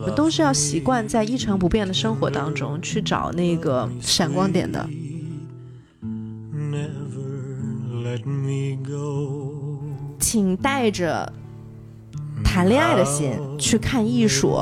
[0.00, 4.88] 我们都是要习惯在一成不变的生活当中去找那个闪光点的。
[10.18, 11.32] 请带着
[12.44, 14.56] 谈恋爱的心去看艺术，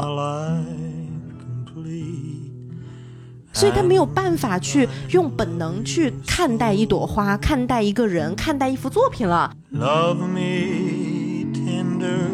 [3.52, 9.52] 所以他没有办法去用本能去看待一朵花、看待一个人、看待一幅作品了。
[9.72, 12.28] Love me tender.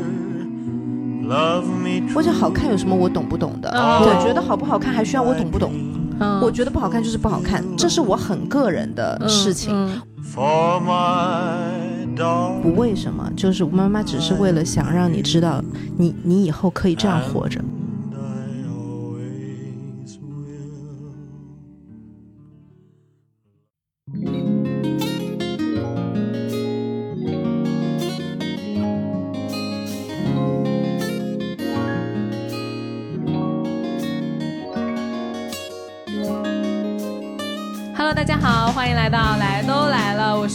[1.25, 1.82] Love me
[2.15, 3.71] 我觉得好看有什么我懂不懂的？
[3.71, 5.73] 嗯我觉得好不好看还需要我懂不懂？
[6.21, 9.73] 嗯我觉得不好看就是不好看，这是我很个人的事情。
[9.75, 10.01] 嗯
[10.35, 12.61] for my darling.
[12.63, 15.63] 不为什么，就是妈妈只是为了想让你知道，
[15.99, 17.61] 你你以后可以这样活着。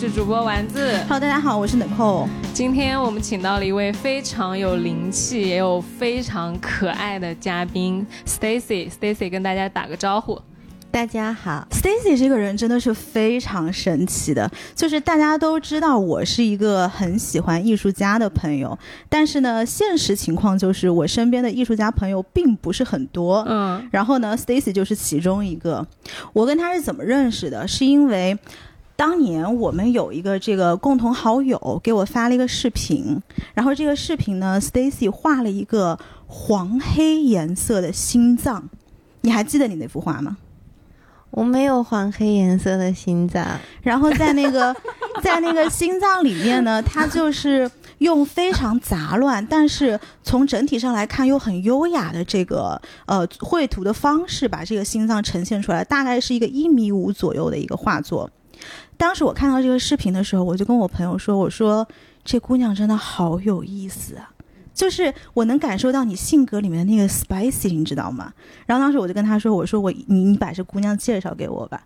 [0.07, 0.97] 是主播丸子。
[1.09, 2.29] Hello，大家好，我是 Nicole。
[2.53, 8.89] 今天我们请到了一位非常有灵气，也有非常可爱的嘉宾 Stacy。
[8.89, 10.39] Stacy 跟大家打个招呼。
[10.89, 23.43] 大家好，Stacy 这个人真的是非常神奇的，就是大家都知道我是一个很喜欢艺术家的朋友，但是呢，现实情况就是我身边的艺术家朋友并不是很多。
[23.45, 25.85] 嗯然后呢，Stacy 就是其中一个。
[26.31, 27.67] 我跟他是怎么认识的？
[27.67, 28.39] 是因为
[28.97, 33.21] 当年我们有一个这个共同好友给我发了一个视频，
[33.53, 38.67] 然后这个视频呢，Stacy 画了一个黄黑颜色的心脏。
[39.21, 40.37] 你还记得你那幅画吗？
[41.29, 43.45] 我没有黄黑颜色的心脏，
[43.83, 44.75] 然后在那个
[45.21, 58.27] 在那个心脏里面呢，它就是用非常杂乱，但是从整体上来看又很优雅的这个呃绘图的方式，把这个心脏呈现出来，大概是一个一米五左右的一个画作。
[58.97, 61.87] 当时我看到这个视频的时候，我就跟我朋友说：“我说
[62.23, 64.31] 这姑娘真的好有意思啊。”
[64.73, 68.33] 就是我能感受到你性格里面的那个 spicy，你知道吗？
[68.65, 71.83] 然后当时我就跟他说：“我说我你你把这姑娘介绍给我吧。”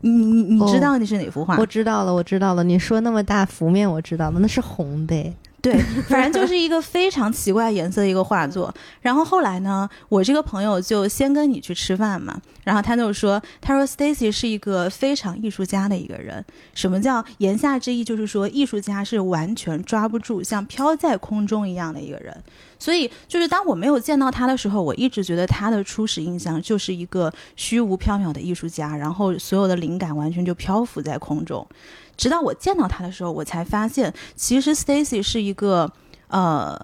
[0.00, 1.56] 你你你知道那是哪幅画？
[1.56, 2.62] 我知道了，我知道了。
[2.62, 5.34] 你说那么大幅面，我知道了，那是红的。
[5.60, 5.76] 对，
[6.08, 8.72] 反正就是一个非常奇怪颜色的一个画作。
[9.00, 16.44] 然后后来呢，我这个朋友就先跟你去吃饭嘛，然后他就说，他说 Stacy 是一个非常艺术家的一个人。
[16.74, 18.04] 什么叫言下之意？
[18.04, 22.36] 就是说艺术家是完全抓不住，像飘在空中一样的一个人。
[22.78, 31.66] 所以就是当我没有见到他的时候，我一直觉得他的初始印象就是一个虚无缥缈的艺术家，然后所有的灵感完全就漂浮在空中。
[32.18, 35.90] 直到我见到他的时候，我才发现，其实 Stacy 是一个
[36.26, 36.78] 呃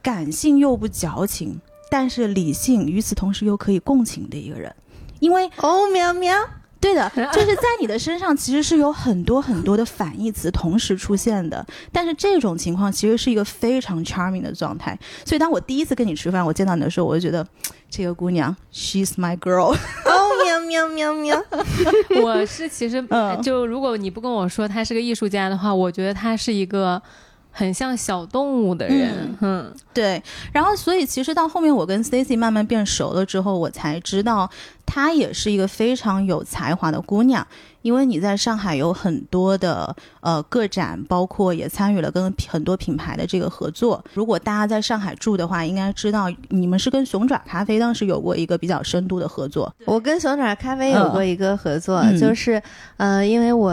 [0.00, 1.60] 感性又不矫情，
[1.90, 4.72] 但是理性与此同时又可以共情的一个人。
[5.18, 6.38] 因为哦，喵喵，
[6.86, 14.96] 对的， 就是在你的身上其实是有很多很多的反义词同时出现的，但是这种情况其实是一个非常 charming 的状态。
[15.24, 17.44] 所以当我第一次跟你吃饭，我见到你的时候，我就觉得
[17.90, 19.72] 这个姑娘，she's my girl。
[20.06, 21.44] 哦，喵喵喵喵。
[22.22, 27.00] 我是其实嗯就如果你不跟我说他是个艺术家的话，我觉得他是一个
[27.56, 29.34] 很像小动物的人。
[29.40, 30.22] 嗯对，
[30.52, 34.48] 然后所以其实到后面我跟 Stacy 慢慢变熟了之后，我才知道
[34.84, 37.46] 她也是一个非常有才华的姑娘。
[37.80, 44.04] 因为你在上海有很多的呃个展，包括也参与了跟很多品牌的这个合作。
[44.12, 49.72] 如果大家在上海住的话，应该知道你们是跟熊爪咖啡当时有过一个比较深度的合作。
[49.84, 52.60] 我跟熊爪咖啡有过一个合作，嗯就是
[52.96, 53.72] 呃，因为我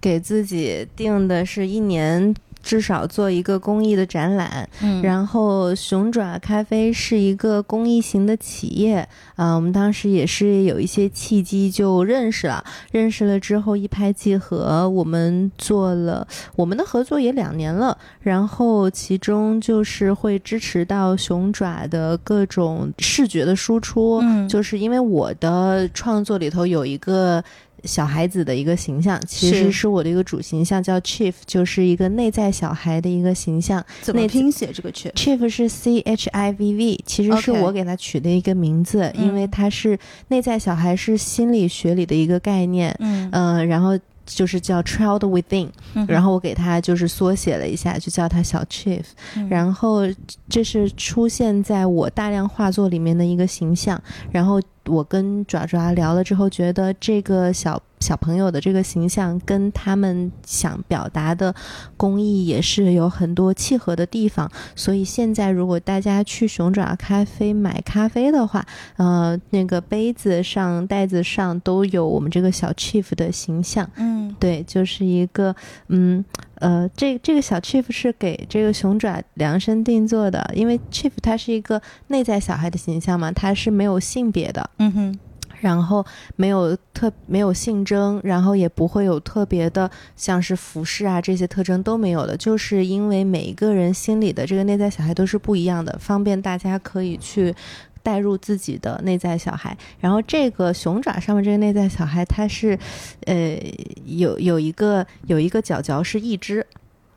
[0.00, 2.34] 给自己定的是一年。
[2.64, 16.26] 至少做一个公益的展览，嗯然后熊爪咖啡是一个公益型的企业，啊、我们当时也是有一些契机就认识了，认识了之后一拍即合，我们做了
[16.56, 27.44] 我们的合作也两年了，然后其中就是会支持到熊爪的各种视觉的输出，嗯就是因为我的创作里头有一个。
[27.84, 29.84] 小孩子的一个形象，其实是。
[29.84, 33.84] 是我的一个主形象，叫 Chief，就是一个内在小孩的一个形象。
[34.00, 39.26] 那怎么拼写这个 Chief？Chief 是 C H I V V，其实是我给他取的一个名字嗯。
[39.26, 39.98] 因为他是
[40.28, 43.28] 内在小孩是心理学里的一个概念，嗯。
[43.32, 49.02] 嗯、然后就是叫 Child Within，、嗯然后我给他就是缩写了一下，就叫他小 Chief，、
[49.36, 49.46] 嗯。
[49.50, 50.02] 然后
[50.48, 54.00] 这是出现在我大量画作里面的一个形象，
[54.30, 61.54] 然后我跟爪爪聊了之后，觉得这个小小朋友的这个形象跟他们想表达的
[61.96, 68.64] 工艺也是有很多契合的地方，所以现在如果大家去熊爪咖啡买咖啡的话，
[68.96, 73.88] 呃，那个杯子上、袋子上都有我们这个小 chief 的形象。
[73.96, 75.54] 嗯对，就是一个，
[75.88, 76.22] 嗯，
[76.64, 85.18] 呃，这这个小 chief 是给这个熊爪量身定做的，因为 chief 它是一个内在小孩的形象嘛，它是没有性别的，嗯哼，
[85.60, 86.02] 然后
[86.36, 97.54] 没有特没有性征，然后也不会有特别的像是服饰啊这些特征都没有的，就是因为每一个人心里的这个内在小孩都是不一样的，方便大家可以去。
[98.04, 102.78] 带入自己的内在小孩，然后这个熊爪上面这个内在小孩，它是，
[103.26, 103.58] 呃，
[104.04, 106.64] 有有一个有一个角角是一只，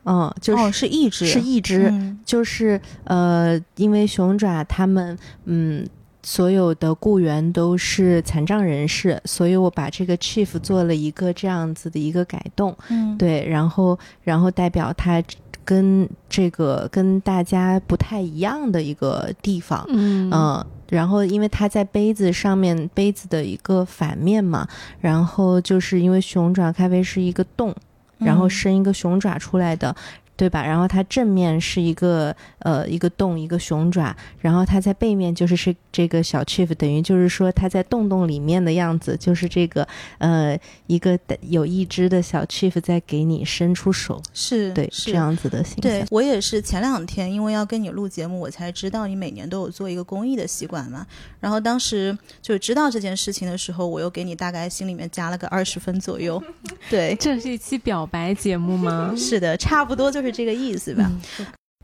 [0.04, 2.18] 嗯，就是、哦，是一只，是一只，嗯。
[2.24, 5.86] 就是呃，因为熊爪他们嗯。
[6.24, 15.22] 所有的雇员都是残障人士，所以我把这个 chief 做了一个这样子的一个改动，嗯，对，然后然后代表他
[15.64, 20.28] 跟这个跟大家不太一样的一个地方，嗯。
[20.30, 24.66] 嗯，然后因为它在杯子上面，杯子的一个反面嘛，
[25.00, 27.74] 然后就是因为熊爪咖啡是一个洞，
[28.18, 29.94] 然后嗯伸一个熊爪出来的。
[30.38, 30.64] 对吧？
[30.64, 39.86] 然后它正面是一个呃一个洞一个熊爪，然后它在背面就是是这个小 chief，等于就是说它在洞洞里面的样子，就是这个
[40.18, 40.56] 呃
[40.86, 45.80] 一个有一只的小 chief 在给你伸出手，是对是这样子的形象。
[45.82, 51.04] 对我也是前两天，因为要跟你录节目，我才知道你每年都有做一个公益的习惯嘛。
[51.40, 56.40] 然后当时就知道这件事情的时候，我又给你大概心里面加了个二十分左右。
[56.88, 59.12] 对，这是一期表白节目吗？
[59.16, 61.10] 是的，差不多就是这个意思吧。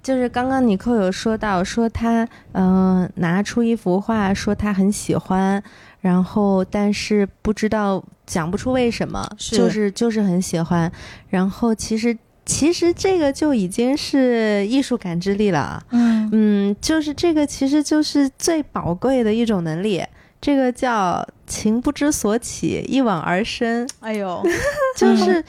[0.03, 5.63] 就是刚刚尼克有说到，说他嗯、呃拿出一幅画，说他很喜欢，
[6.03, 9.57] 然后但是不知道讲不出为什么，是。
[9.57, 10.93] 就是就是很喜欢，
[11.31, 12.15] 然后其实
[12.45, 16.29] 其实这个就已经是艺术感知力了，嗯。
[16.33, 20.05] 嗯，就是这个其实就是最宝贵的一种能力，
[20.39, 24.43] 这个叫情不知所起，一往而深，哎呦，
[24.99, 25.43] 就是。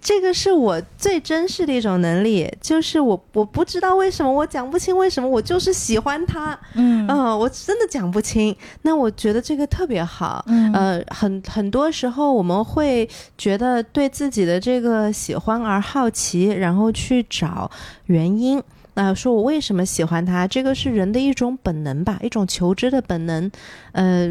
[0.00, 8.54] 这个是我最珍视的一种能力，就是我我不知道为什么，我讲不清为什么，我就是喜欢他，嗯嗯、我真的讲不清。
[8.82, 17.70] 那我觉得这个特别好，嗯呃，很很多时候我们会觉得对自己的这个喜欢而好奇，然后去找
[18.06, 18.62] 原因。
[18.94, 20.46] 那、说我为什么喜欢他？
[20.46, 23.50] 这个是人的一种本能吧，一种求知的本能，
[23.92, 24.28] 呃，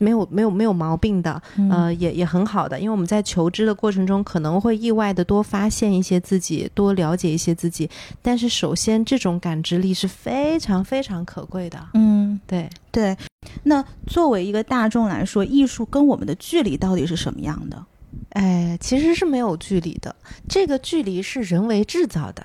[0.00, 7.88] 没有没有没有毛病的，嗯呃，也也很好的，因为我们在求知的过程中，可能会意外的多发现一些自己，多了解一些自己。
[8.22, 11.78] 但是首先，这种感知力是非常非常可贵的。
[11.92, 13.14] 嗯，对，对。
[13.62, 17.84] 那作为一个大众来说，艺术跟我们的距离到底是什么样的？
[18.30, 20.16] 哎，其实是没有距离的，
[20.48, 22.44] 这个距离是人为制造的。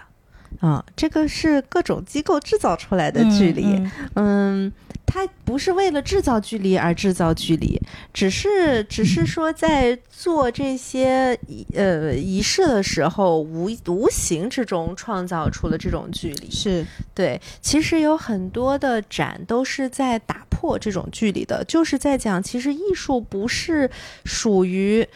[0.59, 3.63] 啊、这个是各种机构制造出来的距离。
[3.75, 4.73] 嗯嗯，
[5.05, 7.79] 它不是为了制造距离而制造距离，
[8.13, 16.49] 只是只是说在做这些仪呃仪式的时候，无无形之中创造出了这种距离。
[16.49, 23.89] 是，对，其实有很多的展都是在打破这种距离的，就是在讲，其实艺术不是
[24.23, 25.07] 属于。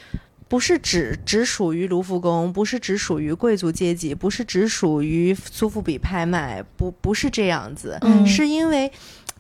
[0.50, 8.26] 不是只只属于卢浮宫，不是只属于贵族阶级，不是只属于苏富比拍卖，不不是这样子，嗯。
[8.28, 8.92] 是因为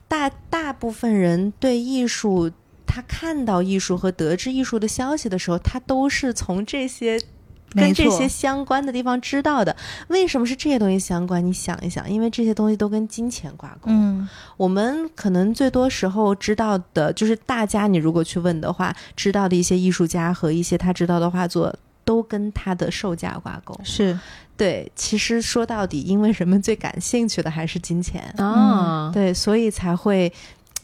[0.07, 2.51] 大大部分人对艺术，
[2.85, 7.19] 他看到艺术和得知艺术的消息的时候，他都是从这些
[7.71, 9.75] 跟这些相关的地方知道的。
[10.07, 11.45] 为什么是这些东西相关？
[11.45, 13.89] 你想一想，因为这些东西都跟金钱挂钩。
[13.89, 21.73] 嗯我们可能最多时候知道的，就是大家你如果去问的话，知道的一些艺术家和一些他知道的画作，
[22.03, 23.79] 都跟他的售价挂钩。
[23.83, 24.19] 是，
[24.57, 28.21] 对，其实说到底，因为人们最感兴趣的还是金钱。
[28.37, 30.31] 啊，对，所以才会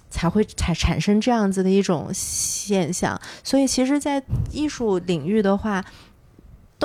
[0.09, 3.19] 才会产产生这样子的一种现象。
[3.43, 5.83] 所以，其实，在艺术领域的话，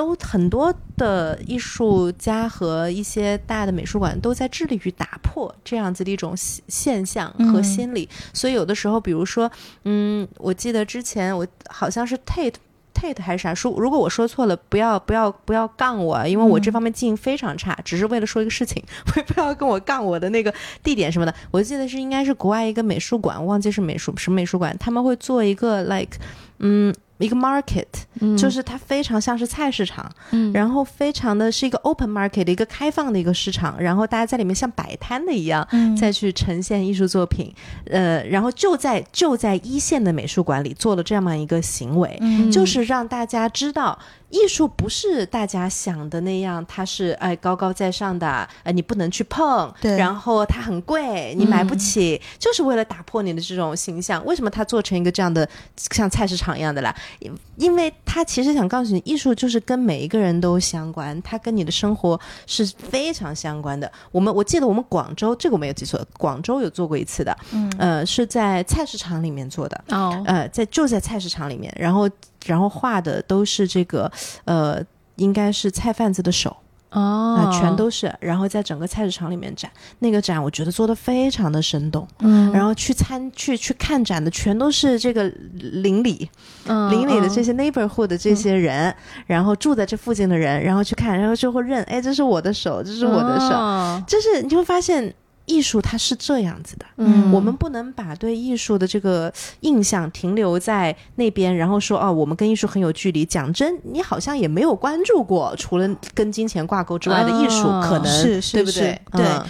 [0.01, 8.09] 都很多的艺术家和一些大的美术馆都在致力于打破这样子的一种现现象和嗯心理。
[8.33, 9.51] 所以，有的时候，比如说，
[9.85, 12.55] 嗯，我记得之前我好像是 Tate。
[12.93, 13.55] Tate 还是啥？
[13.55, 18.83] 说如果我说错了，不要不要不要杠我，因为我这嗯方面记忆非常差，只是为了说一个事情，
[19.15, 20.53] 我不要跟我杠我的那个
[20.83, 21.33] 地点什么的。
[21.51, 26.19] 我记得是应该是国外一个美术馆，忘记是美术什么美术馆，他们会做一个 like
[26.59, 26.93] 嗯
[27.25, 27.85] 一个 market，、
[28.19, 35.67] 嗯就是它非常像是菜市场，嗯然后非常的是一个 open market 的一个开放的一个市场，然后大家在里面像摆摊的一样。
[35.71, 37.53] 嗯再去呈现艺术作品，
[37.85, 43.97] 呃，然后就在就在一线的美术馆里做了这么一个行为，嗯就是让大家知道，
[44.29, 54.25] 艺术不是大家想的那样，它是哎高高在上的，呃，你不能去碰，对然后它很贵，你买不起，就是为了打破你的这种形象。
[54.25, 56.95] 为什么它做成一个这样的像菜市场一样的啦？
[57.19, 63.91] 因因为他其实想告诉你，艺术就是跟每一个人都相关，它跟你的生活是非常相关的。
[64.11, 69.83] 我们我记得我们广州这个我没有记错，广州有做过一次的，嗯呃，是在菜市场里面做的。
[69.89, 72.09] 哦，呃，在就在菜市场里面，然后
[72.45, 74.11] 然后画的都是这个
[74.45, 74.83] 呃，
[75.15, 76.55] 应该是菜贩子的手
[76.91, 77.35] 哦。
[77.37, 79.69] 啊、全都是，然后在整个菜市场里面展
[79.99, 82.07] 那个展，我觉得做的非常的生动。
[82.19, 82.51] 嗯。
[82.51, 85.23] 然后去参去去看展的全都是这个
[85.55, 86.29] 邻里
[86.65, 87.43] 嗯邻里的这嗯。
[87.43, 88.93] 些 neighborhood 的这些人，
[89.25, 94.03] 然后住在这附近的人，然后去看，然后就会认，哎，这是我的手，这是我的手，哦。
[94.07, 95.13] 就是你就会发现
[95.45, 96.85] 艺术它是这样子的。
[96.97, 99.31] 嗯我们不能把对艺术的这个
[99.61, 103.25] 印象停留在那边，然后说哦，我们跟艺术很有距离。
[103.25, 109.01] 讲真，你好像也没有关注过除了跟金钱挂钩之外的艺术，哦可能是对不对？
[109.13, 109.45] 对嗯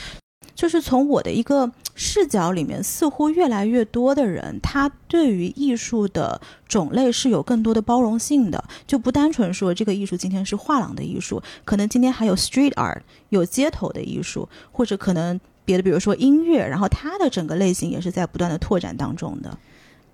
[0.54, 19.58] 就是从我的一个视角里面，似乎越来越多的人，他对于艺术的种类是有更多的包容性的，就不单纯说这个艺术今天是画廊的艺术，可能今天还有 street art，有街头的艺术，或者可能别的，比如说音乐，然后它的整个类型也是在不断的拓展当中的。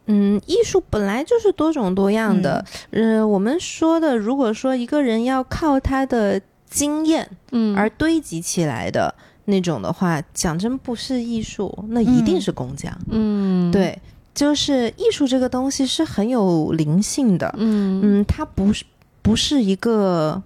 [0.08, 2.64] 嗯，艺术本来就是多种多样的。
[2.92, 9.14] 呃，我们说的，如果说一个人要靠他的经验嗯而堆积起来的
[9.46, 12.98] 那种的话，讲真不是艺术，那一定是工匠。
[13.10, 14.00] 嗯对，
[14.34, 17.54] 就是艺术这个东西是很有灵性的。
[17.58, 18.86] 嗯嗯，它不是
[19.22, 20.42] 不是一个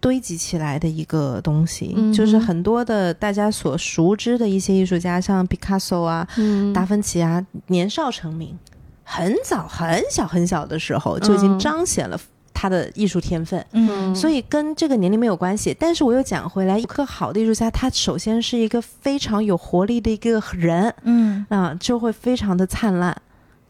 [0.00, 6.72] 堆积起来的一个东西，嗯就是很多的大家所熟知的一些艺术家，像毕卡索啊、嗯。
[6.72, 8.56] 达芬奇啊，年少成名，
[9.02, 12.20] 很早很小很小的时候就已经嗯彰显了
[12.54, 13.64] 他的艺术天分。
[13.72, 14.14] 嗯。
[14.14, 21.44] 所以跟这个年龄没有关系，但是我又讲回来，一个好的艺术家，他首先是一个非常有活力的一个人，嗯。
[21.48, 23.16] 啊，就会非常的灿烂。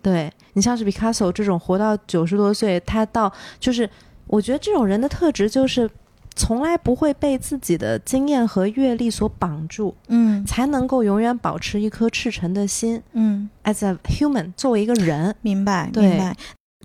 [0.00, 3.88] 对你像是毕卡索这种活到九十多岁，他到就是，
[4.28, 5.90] 我觉得这种人的特质就是
[6.38, 13.02] 从来不会被自己的经验和阅历所绑住，嗯才能够永远保持一颗赤诚的心。
[13.12, 16.37] 嗯，As a human，作为一个人，明白明白。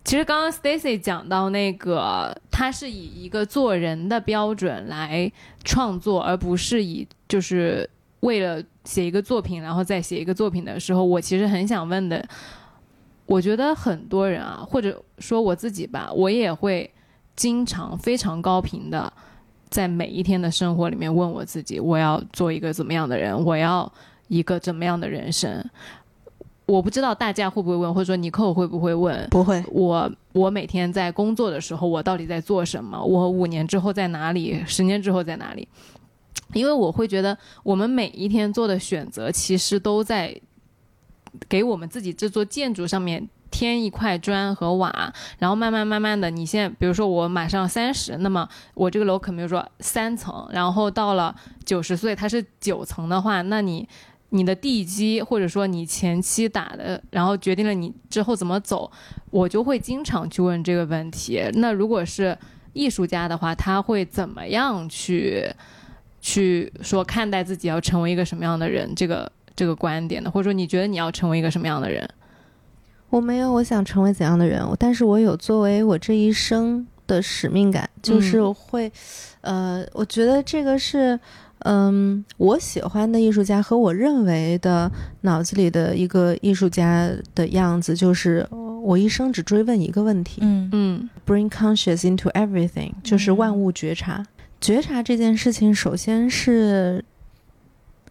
[0.04, 5.32] 其实刚刚 Stacy 讲到那个，他是以一个做人的标准来
[5.64, 7.90] 创作，而不是以就是
[8.22, 12.28] 为了写一个作品，然后再写一个作品的时候，我其实很想问的，
[13.28, 16.92] 我觉得很多人啊，或者说我自己吧，我也会
[17.36, 19.12] 经常非常高频的
[19.74, 23.92] 在每一天的生活里面问我自己，我要做一个怎么样的人，我要
[24.28, 25.68] 一个怎么样的人生。
[26.68, 29.28] 我不知道大家会不会问，或者说尼克会不会问？
[29.32, 33.04] 不会，我我每天在工作的时候，我到底在做什么？
[33.04, 34.64] 我五年之后在哪里？
[34.68, 35.68] 十年之后在哪里？
[36.54, 40.40] 因为我会觉得，我们每一天做的选择，其实都在
[41.50, 53.88] 给我们自己这座建筑上面添一块砖和瓦，然后慢慢慢慢的，你现在比如说我马上三十，那么我这个楼可能比如说三层，然后到了九十岁它是九层的话，那你
[54.30, 58.92] 你的地基或者说你前期打的，然后决定了你之后怎么走，
[59.30, 61.40] 我就会经常去问这个问题。
[61.54, 62.36] 那如果是
[62.74, 65.54] 艺术家的话，他会怎么样去
[66.20, 68.96] 去说看待自己要成为一个什么样的人？
[68.96, 70.32] 这个这个观点呢？
[70.32, 72.10] 或者说你觉得你要成为一个什么样的人？
[73.14, 78.92] 我没有我想成为怎样的人，但是我有作为我这一生的使命感，就是嗯会，
[79.42, 81.20] 呃，我觉得这个是。
[81.66, 84.92] 嗯，我喜欢的艺术家和我认为的
[85.22, 88.46] 脑子里的一个艺术家的样子，就是
[88.84, 94.26] 我一生只追问一个问题，嗯嗯 bring conscious into everything，就是万物觉察。
[94.60, 97.02] 觉察这件事情，首先是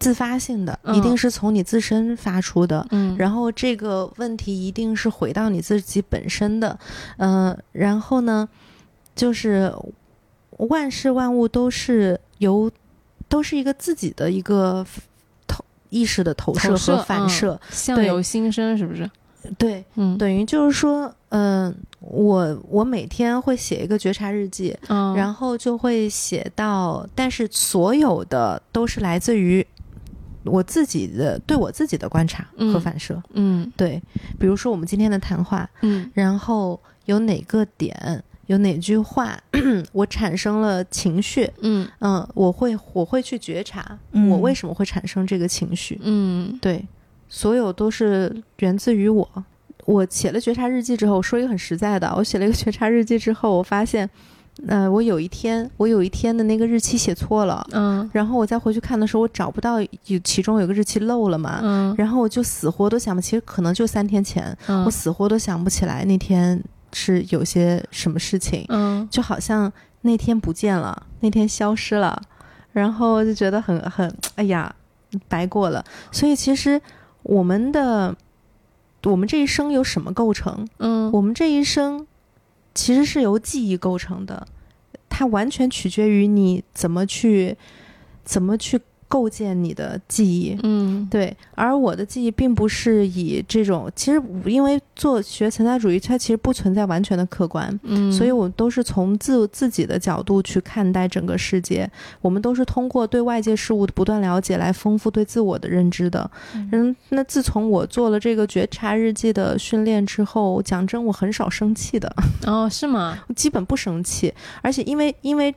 [0.03, 2.85] 自发性的，嗯一定是从你自身发出的。
[2.91, 6.77] 嗯，然后这个问题一定是回到你自己本身的，
[7.17, 8.47] 嗯、然后呢，
[9.15, 9.73] 就是
[10.57, 12.69] 万事万物都是由
[13.27, 14.85] 都是一个自己的一个
[15.47, 18.05] 投意识的投射和反射，相对。
[18.05, 19.09] 由心生是不是？
[19.57, 29.65] 对，嗯，等于就是说，嗯、我我每天会写一个觉察日记，嗯，然后就会写到，但是所有的都是来自于
[30.43, 33.21] 我自己的对我自己的观察和嗯反射。
[33.33, 33.71] 嗯。
[33.75, 34.01] 对，
[34.39, 36.09] 比如说我们今天的谈话，嗯。
[36.13, 39.39] 然后有哪个点，有哪句话，
[39.93, 41.87] 我产生了情绪，嗯。
[41.99, 44.29] 嗯，我会我会去觉察，嗯。
[44.29, 46.57] 我为什么会产生这个情绪，嗯。
[46.61, 46.85] 对，
[47.29, 49.27] 所有都是源自于我。
[49.85, 54.09] 我写了觉察日记之后，我说一个很实在的，我写了一个觉察日记之后，我发现，
[54.67, 58.07] 呃，我有一天，我有一天的那个日期写错了，嗯。
[58.13, 61.95] 然后我再回去看的时候，我找不到有其中有个日期漏了嘛，嗯。
[61.97, 64.85] 然后我就死活都想不，其实可能就三天前，嗯。
[64.85, 69.07] 我死活都想不起来那天是有些什么事情，嗯。
[69.09, 72.21] 就好像那天不见了，那天消失了，
[72.71, 74.73] 然后就觉得很很，哎呀，
[75.27, 75.83] 白过了。
[76.11, 76.79] 所以其实
[77.23, 78.15] 我们的
[79.05, 80.67] 我们这一生有什么构成？
[80.77, 81.11] 嗯。
[81.11, 82.05] 我们这一生
[82.73, 84.47] 其实是由记忆构成的，
[85.09, 87.55] 它完全取决于你怎么去
[88.23, 90.57] 怎么去构建你的记忆。
[90.63, 101.89] 嗯对，而我的记忆并不是以这种，其实因为做学存在主义，它其实不存在完全的客观，嗯，所以我们都是从自自己的角度去看待整个世界，
[102.21, 106.29] 我们都是通过对外界事物的不断了解来丰富对自我的认知的。
[106.71, 112.13] 嗯，那自从我做了这个觉察日记的训练之后，讲真，我很少生气的，
[112.45, 113.19] 哦是吗？
[113.27, 115.53] 我 基本不生气，而且因为因为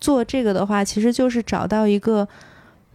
[0.00, 2.26] 做这个的话，其实就是找到一个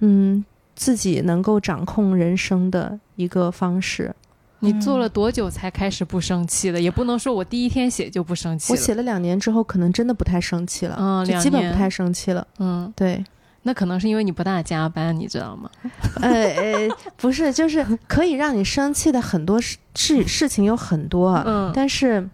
[0.05, 0.43] 嗯
[0.75, 4.13] 自己能够掌控人生的一个方式。
[4.59, 6.79] 你做了多久才开始不生气的？
[6.79, 8.77] 也不能说我第一天写就不生气了。
[8.77, 12.47] 我写了两年之后，可能真的不太生气了，嗯两年就基本不太生气了。
[12.59, 13.21] 嗯，对，
[13.63, 15.69] 那可能是因为你不大加班，你知道吗？
[16.21, 22.29] 呃呃，不是，就是可以让你生气的很多事事 事情有很多，啊嗯但是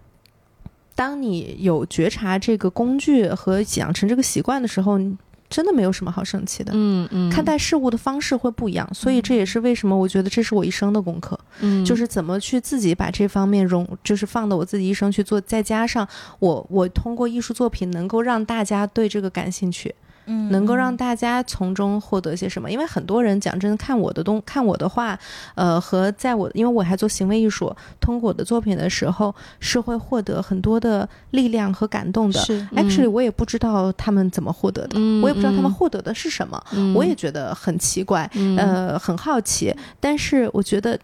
[0.94, 5.16] 当你有觉察这个工具和养成这个习惯的时候，你
[5.50, 6.72] 真的没有什么好生气的。
[6.74, 11.84] 嗯嗯，看待事物的方式会不一样，所以这也是为什么我觉得这是我一生的功课，嗯。
[11.84, 19.92] 就是怎么去自己把这方面融，就是放到我自己一生去做，再加上我我通过艺术作品能够让大家对这个感兴趣，
[20.30, 22.70] 嗯能够让大家从中获得些什么？
[22.70, 25.18] 因为很多人讲真，看我的东，看我的画，
[25.56, 32.40] 呃，和在我，因为我还做行为艺术，通过我的作品的时候，是会获得很多的力量和感动的。
[32.40, 39.74] 是 Actually，我也不知道他们怎么获得的，嗯我也不知道他们嗯获得的是什么，嗯我也觉得很奇怪，嗯呃，很好奇。
[39.98, 40.98] 但是我觉得。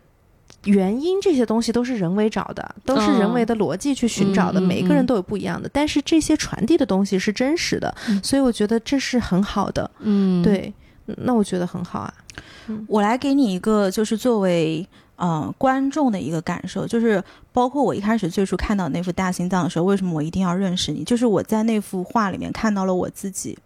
[0.66, 5.68] 原因这些东西都是人为找的，都是人为的逻辑去寻找的，嗯嗯每个人都有不一样的。
[5.72, 9.90] 但是这些传递的东西是真实的，嗯所以我觉得这是很好的。
[10.00, 10.72] 嗯，对，
[11.06, 12.14] 那我觉得很好啊。
[12.86, 21.04] 我来给你一个，就是作为呃观众的一个感受，就是包括我一开始最初看到那幅大心脏的时候，为什么我一定要认识你？
[21.04, 23.56] 就是我在那幅画里面看到了我自己。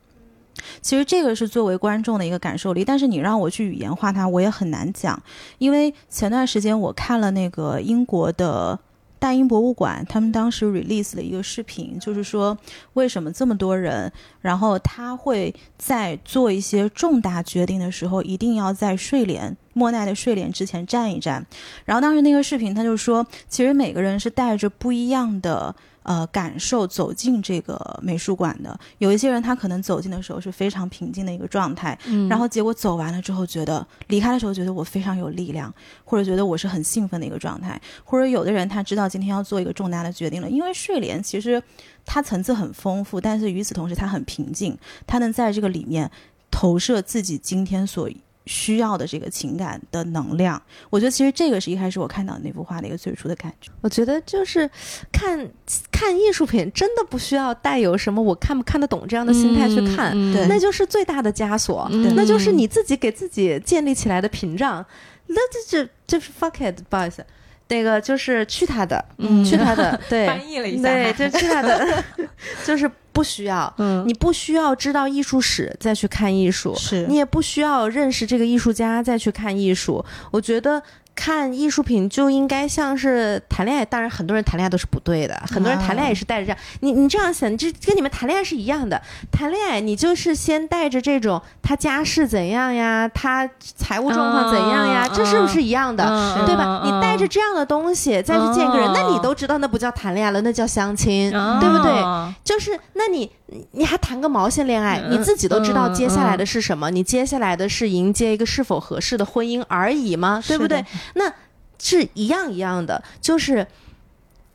[0.82, 5.20] 其实这个是作为观众的一个感受力，但是你让我去语言化它，我也很难讲。
[5.58, 8.78] 因为前段时间我看了那个英国的
[9.18, 12.56] 大英博物馆，他们当时 release 了一个视频，就是说
[12.94, 14.10] 为什么这么多人，
[14.40, 21.44] 然后他会在做一些重大决定的时候，一定要在睡莲莫奈的睡莲之前站一站。
[21.85, 25.74] 然后当时那个视频他就说，其实每个人是带着不一样的。
[26.02, 41.62] 呃，感受走进这个美术馆的，有一些人他可能走进的时候是非常平静的一个状态，嗯，然后结果走完了之后，觉得离开的时候觉得我非常有力量，或者觉得我是很兴奋的一个状态，或者有的人他知道今天要做一个重大的决定了，因为睡莲其实
[42.06, 46.11] 它层次很丰富，但是与此同时它很平静，它能在这个里面
[46.50, 48.09] 投射自己今天所
[48.50, 50.60] 需要的这个情感的能量。
[50.90, 53.70] 我觉得其实这个是一开始我看到那幅画的一个最初的感觉。
[53.80, 54.68] 我觉得就是
[55.12, 55.48] 看
[55.92, 64.84] 看艺术品，真的不需要带有什么我看不看得懂这样的心态去看，嗯对那就是最大的枷锁，嗯那就是你自己给自己建立起来的屏障。
[65.28, 67.24] 那这这这 fuck it，不好意思，
[67.68, 72.04] 那个就是去他的，嗯去他的， 对，翻译了一下，对，就去他的，
[72.66, 73.70] 就是不需要。
[73.76, 80.02] 嗯，你不需要知道艺术史再去看艺术，是你也不需要认识这个艺术家再去看艺术。
[80.30, 80.83] 我觉得
[81.22, 86.59] 看艺术品就应该像是谈恋爱，当然很多人谈恋爱都是不对的，很多人谈恋爱也是带着这样。
[86.80, 89.00] 你你这样想，你这跟你们谈恋爱是一样的。
[89.30, 96.02] 谈恋爱你就是先带着这种他家世怎样呀，他财务状况怎样呀，嗯这是不是一样的？
[96.09, 96.80] 嗯对吧？
[96.87, 101.92] 你带着这样的东西再去见一个人，嗯那你都知道那不叫谈恋爱了，那叫相亲，嗯对不对？
[102.00, 103.30] 哦就是，那你
[103.72, 105.00] 你还谈个毛线恋爱？
[105.00, 106.90] 嗯你自己都知道嗯接下来的是什么？
[106.90, 110.42] 你接下来的是迎接一个是否合适的婚姻而已吗？
[110.46, 110.84] 对不对？
[111.14, 111.32] 那
[111.78, 113.66] 是一样一样的，就是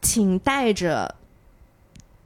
[0.01, 1.13] 请带着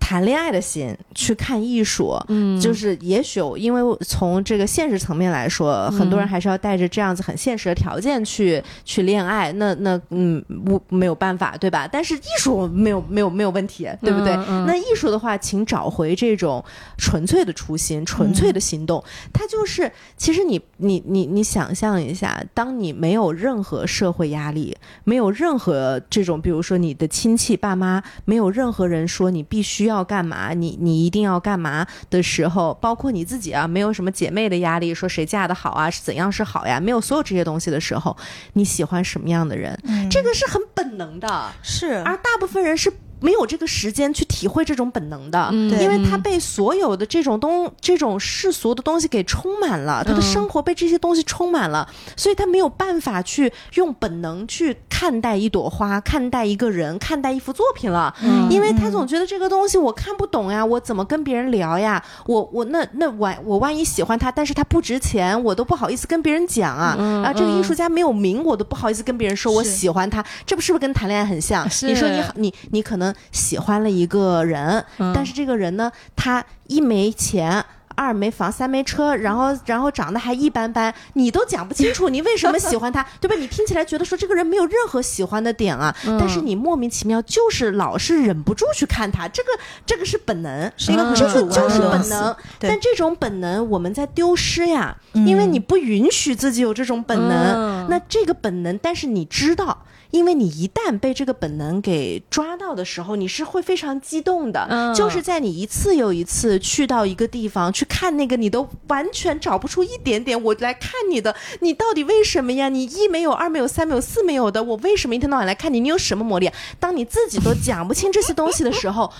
[0.09, 11.87] 谈恋爱的心去看艺术，嗯，就是也许因为从这个现实层面来说，很多人还是要带着这样子很现实的条件去去恋爱，那那嗯，我没有办法，对吧？
[11.87, 14.35] 但是艺术没有没有没有问题，对不对？
[14.65, 16.65] 那艺术的话，请找回这种
[16.97, 19.03] 纯粹的初心、纯粹的心动。
[19.31, 31.85] 它就是，其实你你你你想象一下，当你没有任何社会压力，没有任何这种，比如说你的亲戚、爸妈，没有任何人说你必须要干嘛，你你一定要干嘛？
[32.09, 38.15] 的时候，包括你自己啊，没有什么姐妹的压力，说谁嫁的好啊，是怎样是好呀，没有所有这些东西的时候，
[38.53, 40.09] 你喜欢什么样的人，嗯。
[40.09, 41.51] 这个是很本能的。
[41.61, 42.01] 是。
[42.05, 58.13] 而大部分人是没有这个时间去体会这种本能的，嗯因为他被所有的这种东、这种世俗的东西给充满了，他的嗯生活被这些东西充满了，所以他没有办法去用本能去看待一朵花、看待一个人、看待一幅作品了。
[58.23, 62.03] 嗯因为他总觉得这个东西我看不懂呀，我怎么跟别人聊呀？
[62.25, 66.95] 我我那那我我万一喜欢他，但是他不值钱，我都不好意思跟别人讲啊。
[66.97, 71.65] 嗯啊，这个嗯艺术家没有名，我都不好意思跟别人说我喜欢他，这不是不是跟谈恋爱很像？
[71.83, 77.63] 你说你好，你你可能喜欢了一个人，嗯但是这个人呢，他一没钱。
[77.95, 83.35] 二没房，三没车，然后然后长得还一般般，你都讲不清楚你为什么喜欢他，对吧？
[83.37, 89.49] 你听起来觉得说这个人没有任何喜欢的点啊，嗯但是你莫名其妙就是老是忍不住去看他，这个
[89.85, 92.33] 这个是本能，是一个很这个就是本能。
[92.57, 97.37] 对但这种本能我们在丢失呀，因为嗯你不允许自己有这种本能。
[97.37, 99.77] 嗯那这个本能，但是你知道。
[100.11, 104.65] 因为你一旦被这个本能给抓到的时候，你是会非常激动的。
[104.69, 112.69] 嗯就是在你一次又一次去到一个地方去看那个，你都完全找不出一点点我来看你的，你到底为什么呀？
[112.69, 115.79] 你一没有，二没有，三没有，四没有的，我为什么一天到晚来看你？
[115.79, 116.53] 你有什么魔力啊？
[116.79, 119.11] 当你自己都讲不清这些东西的时候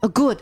[0.00, 0.38] ，a good，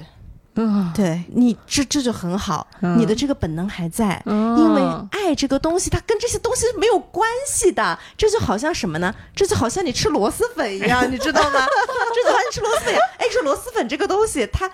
[0.54, 7.98] 嗯对，你这这就很好，嗯你的这个本能还在，嗯因为爱这个东西，它跟这些东西没有关系的。
[8.16, 9.14] 这就好像什么呢？
[9.34, 11.66] 这就好像你吃螺蛳粉一样， 你知道吗？
[12.14, 13.02] 这就好像你吃螺蛳粉一样。
[13.18, 14.70] 哎，说螺蛳粉这个东西，它。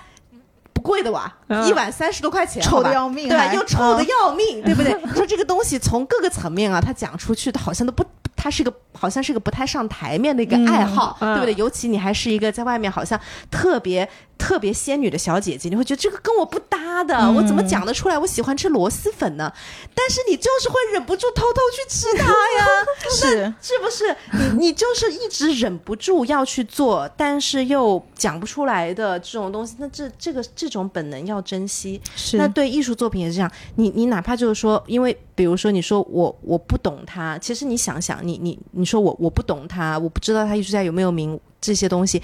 [0.75, 3.53] 不贵的哇，嗯一碗三十多块钱，臭好吧得要命对吧？
[3.53, 4.97] 又臭的嗯要命，对不对？
[5.05, 8.05] 你说这个东西从各个层面啊，它讲出去的好像都不，
[8.37, 11.55] 它是个好像是个不太上台面的一个爱好，嗯对不对？
[11.57, 18.17] 尤其你还是一个在外面好像特别特别仙女的小姐姐，你会觉得这个跟我不搭的，我怎么讲得出来？
[18.17, 19.53] 我喜欢吃螺蛳粉呢？
[19.95, 22.67] 但是你就是会忍不住偷偷去吃它呀，
[23.11, 24.17] 是是不是？
[24.55, 32.01] 你你就是一直忍不住要去做，但是又讲不出来的这种东西，那这这个这种本能要珍惜。
[32.15, 42.23] 是那对艺术作品也是这样，你你哪怕就是说，因为比如说你说我我不懂他，其实你想想，你你你说我我不懂他，我不知道他艺术家有没有名这些东西，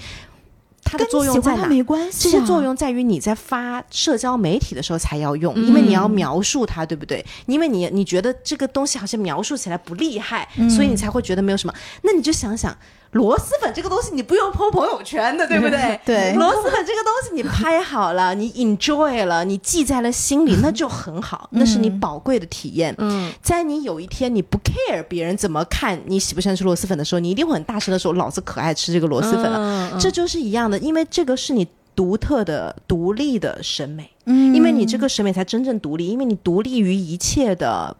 [0.85, 1.65] 它的作用在哪？
[1.67, 7.25] 没关系、啊，这些作用在于你在发社交媒体的时候才要用，嗯因为你要描述它，对不对？
[7.47, 11.73] 因为你你觉得这个东西好像描述起来不厉害，所以你才会觉得没有什么。
[12.03, 12.77] 那你就想想，
[13.15, 15.99] 螺蛳粉这个东西你不用 po 朋友圈的，对不对？
[16.05, 22.93] 对螺蛳粉这个东西你拍好了，你 enjoy 了，你记在了心里，那就很好，那是你宝贵的体验。
[22.97, 29.91] 嗯在你有一天你不 care 别人怎么看你喜不喜欢吃螺蛳粉的时候，你一定会很大声的说：“老子可爱吃这个螺蛳粉了。
[29.93, 37.95] 嗯这就是一样的，因为这个是你独特的、独立的审美，嗯，因为你这个审美才真正独立，因为你独立于一切的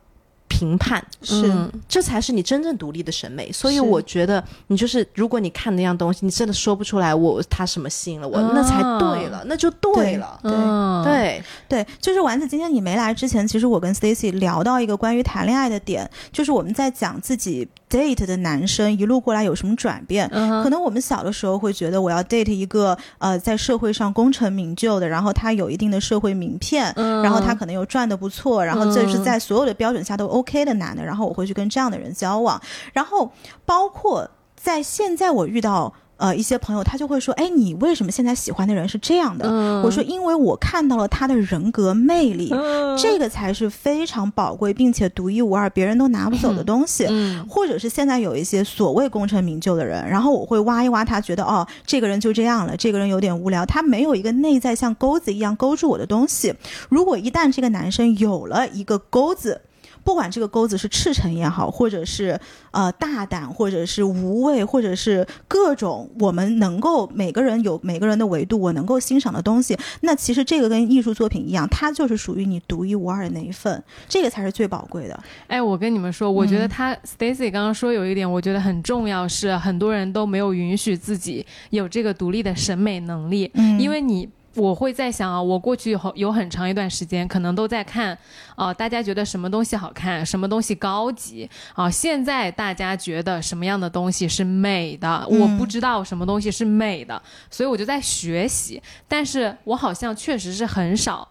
[0.57, 3.51] 评判，是、嗯这才是你真正独立的审美。
[3.51, 10.39] 所以我觉得，你就是如果你看那样东西，你真的说不出来我他什么吸引了我，那才对了，那就对了。
[10.41, 20.27] 对嗯对，对，就是丸子，今天你没来之前，其实我跟 Stacy 聊到一个关于谈恋爱的点，就是我们在讲自己 date 的男生一路过来有什么转变。
[20.33, 33.31] 嗯可能我们小的时候会觉得我要 date 一个呃在社会上功成名就的，然后他有一定的社会名片，嗯然后他可能又赚的不错，然后这是嗯在所有的标准下都 OK 的男的，然后我会去跟这样的人交往，然后
[33.65, 35.93] 包括在现在我遇到。
[36.17, 39.45] 呃，一些朋友他就会说，哎，你为什么现在喜欢的人是这样的？
[39.49, 47.05] 嗯我说，因为我看到了他的人格魅力，嗯这个才是非常宝贵并且独一无二，别人都拿不走的东西。
[47.09, 56.53] 嗯或者是现在有一些所谓功成名就的人，然后我会挖一挖他，觉得哦，这个人就这样了，这个人有点无聊，他没有一个内在像钩子一样勾住我的东西。
[56.89, 59.61] 如果一旦这个男生有了一个钩子，
[60.05, 62.39] 不管这个钩子是赤诚也好，或者是
[62.69, 75.23] 呃大胆，或者是无畏，或者是各种我们能够每个人有每个人的维度，我能够欣赏的东西，那其实这个跟艺术作品一样，它就是属于你独一无二的那一份，这个才是最宝贵的。
[75.47, 84.29] 哎，我跟你们说，我觉得嗯他 Stacy 刚刚说有一点，我觉得很重要，是很多人都没有允许自己有这个独立的审美能力，嗯因为你。
[84.55, 88.17] 我会在想啊，我过去有有很长一段时间，可能都在看，
[88.55, 101.27] 啊、大家觉得什么东西好看，什么东西高级啊、现在大家觉得什么样的东西是美的，嗯我不知道什么东西是美的，所以我就在学习，但是我好像确实是很少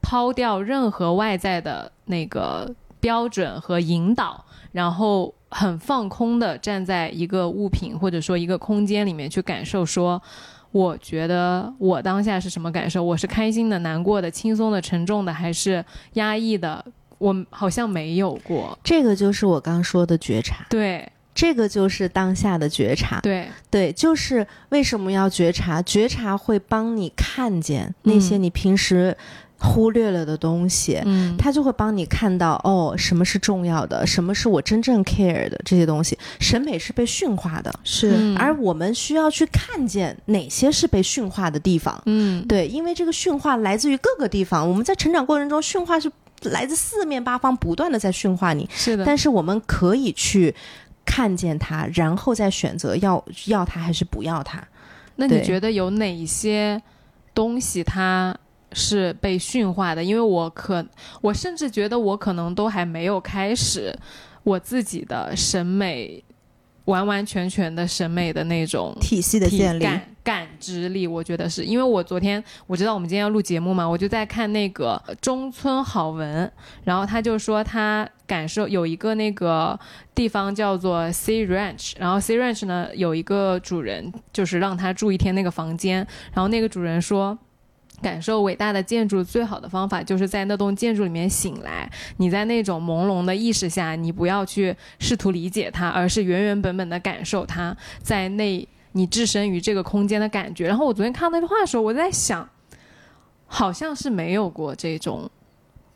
[0.00, 10.22] 抛掉任何外在的那个标准和引导，然后很放空的站在一个物品或者说一个空间里面去感受说。
[10.72, 13.02] 我觉得我当下是什么感受？
[13.02, 16.84] 我是开心的、难过的、轻松的、沉重的，还是压抑的？
[17.18, 18.76] 我好像没有过。
[18.82, 23.20] 这个就是我刚说的觉察，对这个就是当下的觉察。
[23.20, 25.80] 对，对，就是为什么要觉察？
[25.82, 29.16] 觉察会帮你看见那些嗯你平时
[29.62, 31.00] 忽略了的东西。
[31.04, 36.18] 嗯，他就会帮你看到哦，什么是重要的，什么是我真正 care 的这些东西。
[36.40, 42.02] 审美是被驯化的，是嗯而我们需要去看见哪些是被驯化的地方。
[42.06, 46.10] 嗯，对，因为这个驯化来自于各个地方，我们在成长过程中，驯化是
[46.42, 48.68] 来自四面八方，不断的在驯化你。
[48.74, 50.54] 是的，但是我们可以去
[51.04, 54.62] 看见它，然后再选择要要它还是不要它。
[55.16, 56.80] 那你觉得有哪一些
[57.34, 58.36] 东西它
[58.74, 60.02] 是被驯化的？
[60.02, 60.84] 因为我可，
[61.20, 63.96] 我甚至觉得我可能都还没有开始
[64.42, 66.22] 我自己的审美，
[66.86, 76.50] 完完全全的审美的那种体系的建立，感感知力，我觉得是因为我昨天我知道我们今天要录节目嘛，我就在看那个中村好文，
[76.84, 79.78] 然后他就说他感受有一个那个
[80.14, 87.38] 地方叫做 C Ranch，然后 C Ranch 呢有一个主人就是让他住一天那个房间，然后那个主人说。
[88.02, 91.90] 感受伟大的建筑最好的方法，就是在那栋建筑里面醒来。
[92.18, 97.74] 你在那种朦胧的意识下，你不要去试图理解它，而是原原本本的感受它。
[98.02, 100.66] 在那你置身于这个空间的感觉。
[100.66, 102.46] 然后我昨天看到那句话的时候，我在想，
[103.46, 105.30] 好像是没有过这种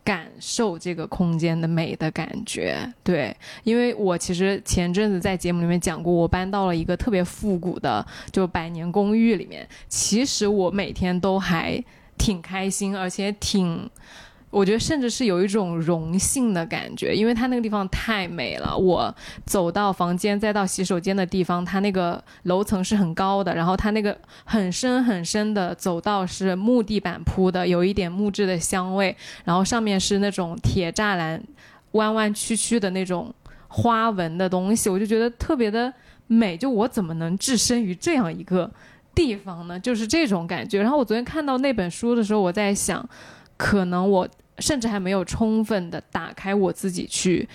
[0.07, 2.79] 感受这个空间的美的感觉。
[3.03, 9.69] 对，因为我其实前阵子在节目里面讲过，我搬到了一个特别复古的就百年公寓里面。
[9.89, 11.83] 其实我每天都还
[12.17, 13.91] 挺开心，而且挺。
[14.51, 18.75] 我觉得甚至是有一种荣幸的感觉，因为它那个地方太美了。
[18.77, 31.43] 我走到房间再到洗手间的地方，它那个楼层是很高的，然后它那个很深很深的走道是木地板铺的，有一点木质的香味，然后上面是那种铁栅栏，
[31.93, 33.35] 弯弯曲曲的那种
[33.69, 35.93] 花纹的东西，我就觉得特别的
[36.29, 36.57] 美。
[36.57, 38.71] 就我怎么能置身于这样一个
[39.15, 39.79] 地方呢？
[39.79, 40.81] 就是这种感觉。
[40.81, 43.07] 然后我昨天看到那本书的时候，我在想，
[43.57, 47.49] 可能我甚至还没有充分的打开我自己去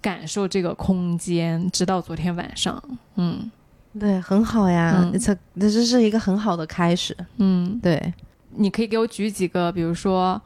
[0.00, 2.82] 感受这个空间，直到昨天晚上。
[3.16, 3.50] 嗯
[3.98, 7.16] 对，很好呀，嗯这这这是一个很好的开始。
[7.38, 8.14] 嗯，对，
[8.50, 10.40] 你可以给我举几个，比如说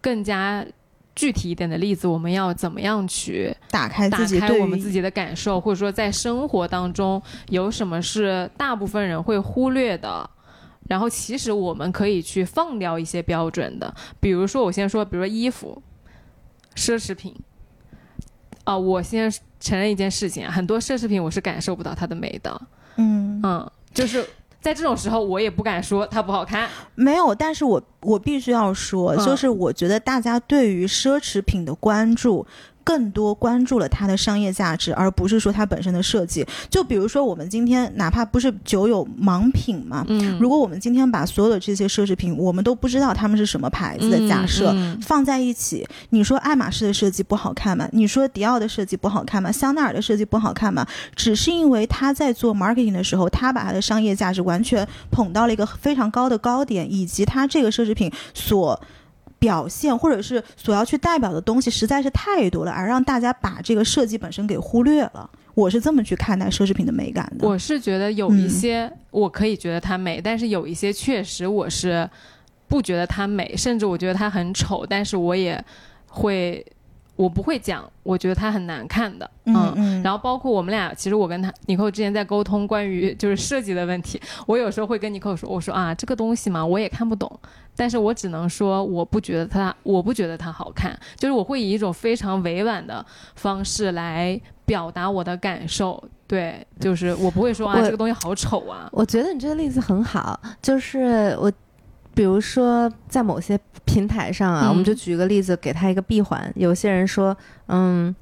[0.00, 0.64] 更加
[1.14, 10.28] 具体一点的例子，我们要怎么样去打开打开自己对于我们自己的感受，或者说在生活当中有什么是大部分人会忽略的。
[10.88, 15.82] 然后，其实我们可以去放掉一些标准的，比如说，我先说，比如说衣服、
[16.74, 17.34] 奢侈品。
[18.64, 22.60] 啊、我先承认一件事情啊，很多奢侈品我是感受不到它的美的，
[22.96, 24.28] 嗯嗯，就是
[24.60, 32.44] 在这种时候，我也不敢说它不好看，没有，但是我我必须要说，嗯就是我觉得大家对于奢侈品的关注。
[32.86, 36.46] 更多关注了它的商业价值，而不是说它本身的设计。
[36.70, 47.88] 就比如说，我们今天哪怕不是酒有盲品嘛，嗯，如果我们今天把所有的这些奢侈品，我们都不知道它们是什么牌子的假设，嗯嗯放在一起，你说爱马仕的设计不好看吗？
[47.90, 49.50] 你说迪奥的设计不好看吗？
[49.50, 50.86] 香奈儿的设计不好看吗？
[51.16, 58.80] 只是因为他在做 marketing 的时候，他把他的商业价值完全捧到了一个非常高的高点，以及他这个奢侈品所。
[59.38, 65.28] 表现或者是所要去代表的东西实在是太多了，而让大家把这个设计本身给忽略了。
[65.54, 67.48] 我是这么去看待奢侈品的美感的。
[67.48, 72.08] 我是觉得有一嗯些我可以觉得它美，但是有一些确实我是
[72.68, 75.62] 不觉得它美，甚至我觉得它很丑，但是我也
[76.08, 76.64] 会，
[77.16, 87.40] 我不会讲，我觉得它很难看的，嗯嗯，然后包括我们俩，其实我跟他尼寇之前在沟通关于就是设计的问题，我有时候会跟尼寇说，我说啊这个东西嘛我也看不懂，
[87.74, 101.50] 但是我只能说我不觉得它，我不觉得它好看，就是我会以一种非常委婉的方式来表达我的感受，对，就是我不会说啊这个东西好丑啊，我觉得你这个例子很好，就是我，
[102.16, 106.50] 比如说在某些平台上啊，嗯我们就举个例子，给他一个闭环。
[106.56, 107.36] 有些人说，
[107.68, 108.14] 嗯，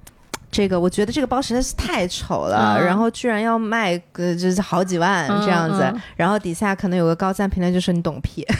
[0.51, 8.45] 这个我觉得这个包实在是太丑了，嗯然后居然要卖个就是好几万嗯这样子，嗯然后底下可能有个高赞评论就说你懂屁。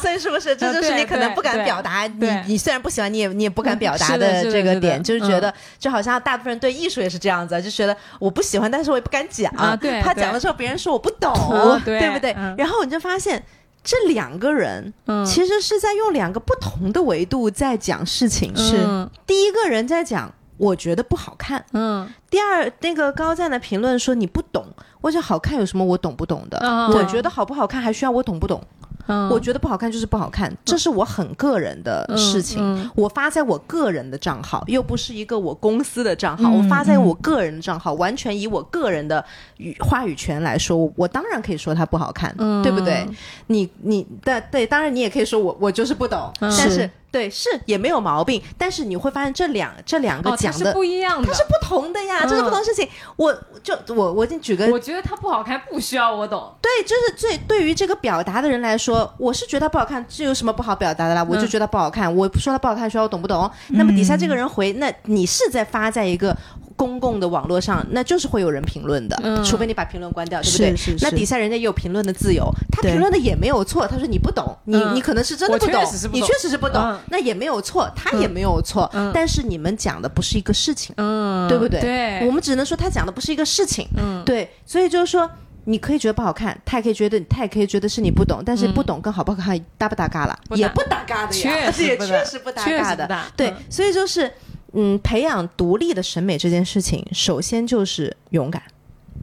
[0.00, 12.54] 所以是不是这就是你可能不敢表达，你你虽然不喜欢，你也你也不敢表达的这个点，就是觉得就好像大部分人对艺术也是这样子，就觉得我不喜欢，但是我也不敢讲啊对他讲的时候别人说我不懂，嗯对不对嗯？
[12.56, 13.42] 然后你就发现
[13.82, 20.32] 这两个人嗯其实是在用两个不同的维度在讲事情，嗯第一个人在讲。
[20.58, 21.64] 我觉得不好看。
[21.72, 24.66] 嗯第二，那个高赞的评论说你不懂，
[25.00, 26.58] 我觉得好看有什么我懂不懂的？
[26.58, 28.60] 啊我觉得好不好看还需要我懂不懂？
[29.08, 32.90] 嗯，我觉得不好看就是不好看，这是我很个人的事情。
[32.94, 39.24] 我发在我个人的账号，又不是一个我公司的账号，嗯我发在我个人的账号，完全以我个人的
[39.56, 42.62] 语话语权来说，我我当然可以说它不好看，嗯。
[42.62, 43.06] 对不对？
[43.46, 46.54] 你你但对，当然你也可以说我我就是不懂，嗯。
[46.58, 50.72] 但是是对是也没有毛病，但是你会发现这两这两个哦，它是讲的。
[50.72, 52.86] 不一样的，它是不同的呀，嗯这是不同事情。
[53.16, 56.54] 我就我我就举个我觉得它不好看，不需要我懂。
[56.60, 61.24] 对，就是最对于这个表达的人来说，我是觉得它不好看，这有什么不好表达的啦？
[61.28, 63.50] 我就觉得不好看，我说它不好看，需要我懂不懂？
[63.68, 66.36] 那么底下这个人回，那你是在发在一个
[66.78, 69.44] 公共的网络上，那就是会有人评论的，嗯。
[69.44, 70.76] 除非你把评论关掉，对不对？
[70.76, 71.04] 是是是。
[71.04, 74.94] 那底下人家也有评论的自由，他评论的也没有错，他说你不懂，你、嗯。
[74.94, 76.28] 你可能是真的不懂，你确实是不懂。
[76.28, 76.98] 确实是不懂，嗯。
[77.10, 79.10] 那也没有错，他也没有错，嗯。
[79.12, 80.94] 但是你们讲的不是一个事情。
[80.98, 81.80] 嗯，对不对？
[81.80, 83.88] 对，我们只能说他讲的不是一个事情。
[83.96, 84.22] 嗯。
[84.24, 85.28] 对，所以就是说，
[85.64, 88.72] 你可以觉得不好看，他也可以觉得，他也可以觉得是你不懂，但是嗯。
[88.72, 92.06] 不懂跟好不好看搭不搭嘎了，也不搭嘎的呀，也确实不搭。
[92.06, 93.20] 确实不搭嘎的。
[93.36, 94.30] 对嗯，所以就是。
[94.74, 98.62] 嗯，培养独立的审美这件事情，首先就是勇敢，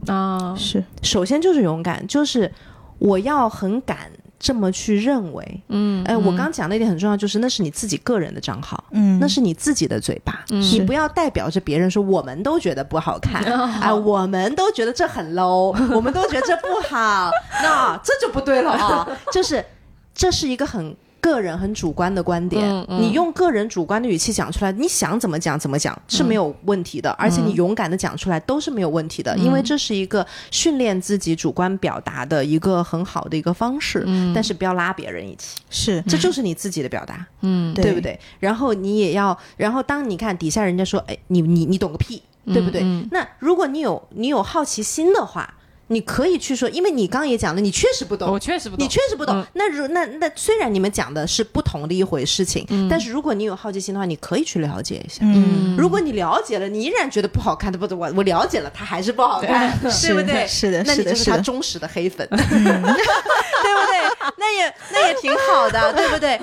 [0.06, 0.82] 啊，是。
[1.02, 2.50] 首先就是勇敢，就是
[2.98, 5.62] 我要很敢这么去认为。
[5.68, 6.36] 嗯，哎，我嗯。
[6.36, 9.18] 刚讲的一点很重要，就是那是你自己个人的账号，嗯。
[9.20, 10.60] 那是你自己的嘴巴，嗯。
[10.60, 13.42] 你不要代表着别人说我们都觉得不好看。
[13.46, 17.30] 啊、哦我们都觉得这很 low，我们都觉得这不好，
[17.62, 19.08] 那这就不对了啊！
[19.32, 19.64] 就是
[20.12, 20.96] 这是一个很。
[21.30, 34.04] 个人很主观的观点，嗯嗯你用个人主观的语气讲出来，你想怎么讲怎么讲是没有问题的，而且你勇敢的讲出来都是没有问题的，因为这是一个训练自己主观表达的一个很好的一个方式。
[34.06, 37.26] 嗯但是不要拉别人一起，是这就是你自己的表达。
[37.40, 38.18] 嗯，对对不对？
[38.38, 42.82] 然后你也要，然后当你看底下人家说，哎，你你你懂个屁，对不对？
[42.82, 45.54] 嗯那如果你有你有好奇心的话，
[45.88, 48.30] 你可以去说，因为你刚刚也讲了，你确实不懂。
[48.30, 48.38] 我。
[48.38, 49.46] 确实不懂，你确实不懂，嗯。
[49.54, 55.20] 那如那那虽然你们讲的是不同的一回事情，嗯但是如果你有好奇心的话，你可以去了解一下。
[55.22, 55.76] 嗯。
[55.78, 59.90] 如果你了解了，你依然觉得不好看的，不我我了解了，它还是不好看，对。
[60.14, 60.46] 不对？
[60.46, 63.96] 是的，是的，那你就是是他，忠实的黑粉， 对不对？
[64.38, 66.38] 那也那也挺好的， 对不对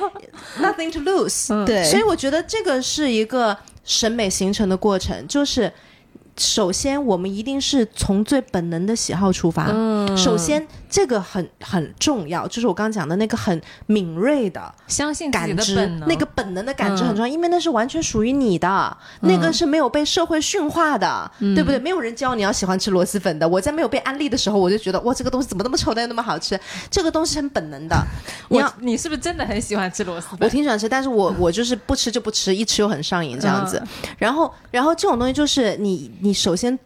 [0.60, 1.66] ？Nothing to lose，、嗯。
[1.66, 1.84] 对。
[1.84, 5.72] 所以我觉得这个是一个审美形成的过程，就是
[6.38, 9.70] 首先我们一定是从最本能的喜好出发。
[9.72, 21.80] 嗯，首先，这个很很重要，就是我刚刚讲的那个很敏锐的相信感知那个本能的感知嗯很重要，因为那是完全属于你的，那个是没有被社会驯化的，嗯对不对？
[21.80, 23.50] 没有人教你要喜欢吃螺蛳粉的。
[23.50, 26.60] 我在没有被安利的时候，我就觉得哇，这个东西怎么那么臭，但又那么好吃？
[26.92, 27.98] 这个东西很本能的，
[28.50, 30.48] 你要你是不是真的很喜欢吃螺蛳粉我？
[30.48, 33.82] 挺喜欢吃，但是我 我就是不吃就不吃，一吃又很上瘾这样子。
[33.84, 33.88] 嗯
[34.20, 36.78] 然后，然后这种东西就是你你首先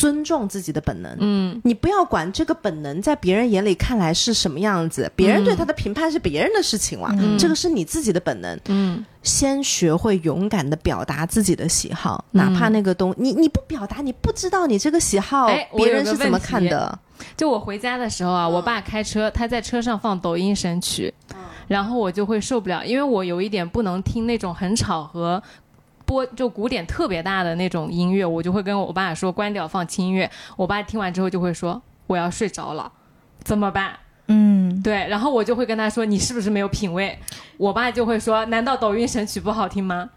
[0.00, 1.60] 尊重自己的本能，嗯。
[1.62, 7.36] 你不要管这个本能在别人眼里看来是什么样子，别人对他的评判是别人的事情了，嗯。
[7.36, 8.58] 这个是你自己的本能。
[8.68, 9.04] 嗯。
[9.22, 12.38] 先学会勇敢的表达自己的喜好，嗯。
[12.38, 16.98] 哪怕那个东你你不表达，你不知道你这个喜好哎别人是怎么看的。
[17.36, 21.12] 就我回家的时候啊，我爸开车，他在车上放抖音神曲，
[21.68, 25.42] 然后我就会受不了，因为我有一点不能听那种很吵和。
[26.10, 30.28] 播就鼓点特别大的那种音乐，我就会跟我爸说关掉放轻音乐。
[30.56, 32.90] 我爸听完之后就会说我要睡着了，
[33.44, 33.96] 怎么办？
[34.26, 37.16] 嗯，对，然后我就会跟他说你是不是没有品味？
[37.58, 40.10] 我爸就会说难道抖音神曲不好听吗？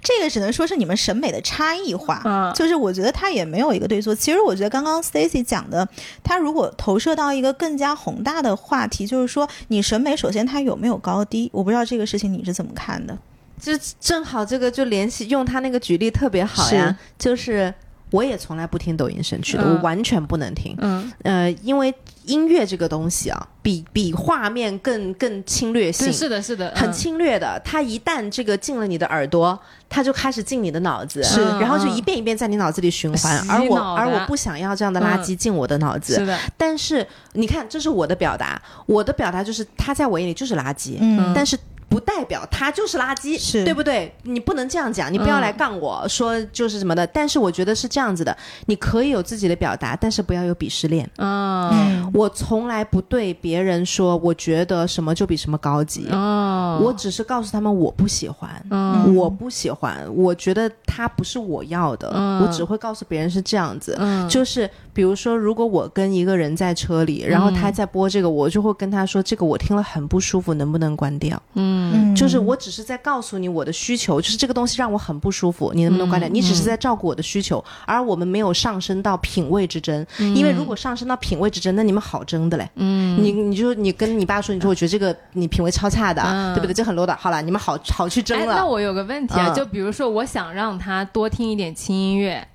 [0.00, 2.22] 这个只能说是你们审美的差异化。
[2.24, 4.14] 嗯就是我觉得他也没有一个对错。
[4.14, 5.88] 其实我觉得刚刚 Stacy 讲的，
[6.22, 13.18] 他如果投射到一个更加宏大的话题，就是说你审美首先它有没有高低，我不知道这个事情你是怎么看的。
[13.62, 17.72] 就正好这个就联系用他那个举例特别好呀，就是
[18.10, 20.76] 我也从来不听抖音神曲的，嗯我完全不能听。
[20.80, 21.94] 嗯，呃，因为
[22.24, 27.60] 音乐这个东西啊，比比画面更更侵略性，，是的，是的，很嗯侵略的。
[27.64, 33.42] 它一旦这个进了你的耳朵，它就开始进你的脑子，是然后就嗯一遍一遍在你脑子里循环。
[33.42, 36.16] 洗而我而我不想要这样的垃圾进我的脑子。
[36.16, 41.56] 是的，但是你看，这是我的表达，我的表达就是它在我眼里就是垃圾，嗯但是
[41.92, 44.10] 不代表他就是垃圾，是对不对？
[44.22, 47.06] 你不能这样讲，你不要来杠我、说就是什么的。
[47.08, 48.34] 但是我觉得是这样子的，
[48.64, 51.04] 你可以有自己的表达，但是不要有鄙视链。
[51.16, 56.08] 啊嗯，我从来不对别人说，我觉得什么就比什么高级。
[56.10, 63.96] 哦，我只是告诉他们我不喜欢，嗯我不喜欢，我觉得它不是我要的，嗯我只会告诉别人是这样子。
[63.98, 71.40] 嗯就是比如说，如果我跟一个人在车里，然后他在播这个，我就会跟他说，这个我听了很不舒服，能不能关掉？
[71.54, 76.28] 嗯就是我只是在告诉你我的需求，就是这个东西让我很不舒服，你能不能关掉？
[76.28, 80.06] 嗯你只是在照顾我的需求，而我们没有上升到品味之争。
[80.18, 82.68] 因为如果上升到品味之争，那你们好争的嘞。
[82.76, 86.74] 嗯你你就你跟你爸说，你说我觉得这个你品味超差的，嗯对不对？
[86.74, 87.14] 这很 low 的。
[87.16, 88.54] 好了，你们好好去争哎，了。
[88.56, 92.46] 那我有个问题啊，嗯就比如说我想让他多听一点轻音乐，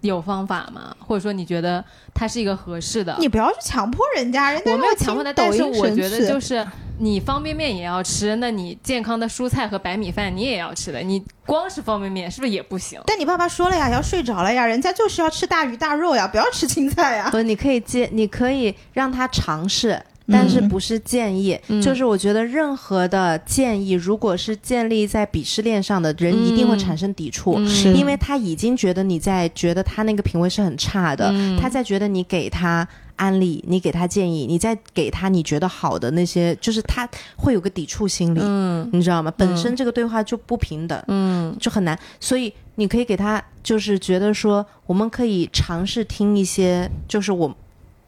[0.00, 0.94] 有方法吗？
[0.98, 1.84] 或者说你觉得
[2.14, 3.16] 他是一个合适的？
[3.18, 6.66] 你不要去强迫人家，人家我没有强迫他，但是抖音我觉得就是
[6.98, 13.00] 你方便面也要吃，那你健康的蔬菜和白米饭你也要吃的，你光是方便面是不是也不行？
[13.06, 17.28] 但你爸爸说了呀，要睡着了呀，人家就是要吃大鱼大肉呀，不要吃青菜呀。
[17.30, 20.02] 不，你可以接，你可以让他尝试。
[20.28, 21.80] 但是不是建议，嗯。
[21.80, 27.96] 就是我觉得任何的建议，如果是建立在鄙视链上的人，一定会产生抵触，嗯。
[27.96, 31.56] 因为他已经觉得你在觉得他那个品味是很差的，嗯。
[31.58, 38.88] 他在觉得你给他安利，你给他建议，你再给他你觉得好的那些，就是他会有个抵触心理，嗯。
[38.92, 39.32] 你知道吗？
[39.36, 41.56] 本身这个对话就不平等，嗯。
[41.60, 47.56] 就很难，所以你可以给他，就是觉得说，我们可以尝试听一些，就是我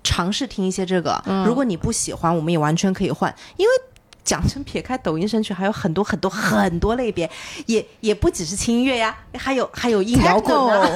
[0.03, 1.23] 尝试听一些这个。
[1.27, 3.73] 嗯如果你不喜欢，我们也完全可以换，因为。
[4.25, 7.31] 讲真，撇开抖音神曲，还有很多很多很多类别，
[7.65, 10.87] 也也不只是轻音乐呀，还有还有硬摇滚啊，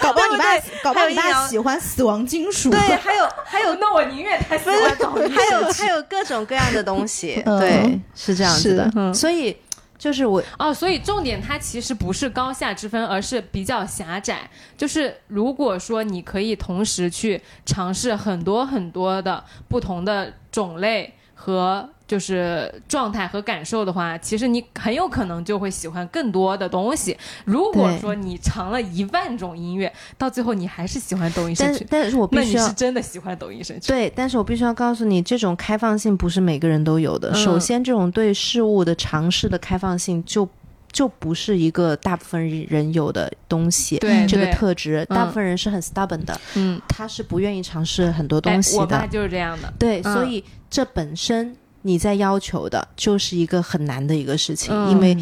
[0.00, 0.44] 搞不好你爸
[0.80, 2.70] 搞不好你爸喜欢死亡金属。
[2.70, 9.56] 对，还有还有那我宁愿他喜欢抖音还有还有各种各样的东西，嗯对，是这样子的，嗯所以
[9.98, 14.48] 就是我哦，所以重点它其实不是高下之分，而是比较狭窄。
[14.76, 27.16] 就是如果说你可以同时去尝试很多很多的不同的种类和就是状态和感受的话，其实你很有可能就会喜欢更多的东西。
[27.44, 33.88] 如果说你尝了一万种音乐，到最后你还是喜欢抖音神曲，但是但是我必须要那你是真的喜欢抖音神曲。
[33.88, 37.30] 对，但是我必须要告诉你，这种开放性不是每个人都有的。
[37.30, 40.48] 嗯首先，这种对事物的尝试的开放性就
[40.92, 43.98] 就不是一个大部分人有的东西。
[43.98, 48.80] 对这个特质，大嗯部分人是很 stubborn 的，嗯，他是不愿意尝试很多哎东西的。
[48.82, 49.72] 我爸就是这样的。
[49.78, 55.16] 对，嗯所以这本身你在要求的就是一个很难的一个事情，嗯因为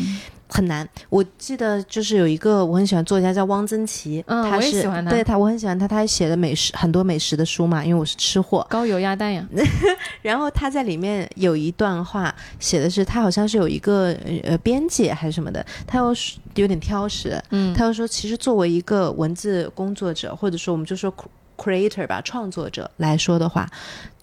[0.54, 0.88] 很难。
[1.10, 8.64] 我记得就是有一个我很喜欢作家叫汪曾祺，嗯他是我也喜欢他对他我很喜欢他，他还写的美食很多美食的书嘛，因为我是吃货。
[8.70, 9.44] 高油鸭蛋呀，
[10.22, 21.12] 然后他在里面有一段话写的是，他好像是有一个呃编辑还是什么的，他又是有点挑食，嗯他又说，其实作为一个文字工作者，或者说我们就说
[21.56, 23.68] creator 吧，创作者来说的话，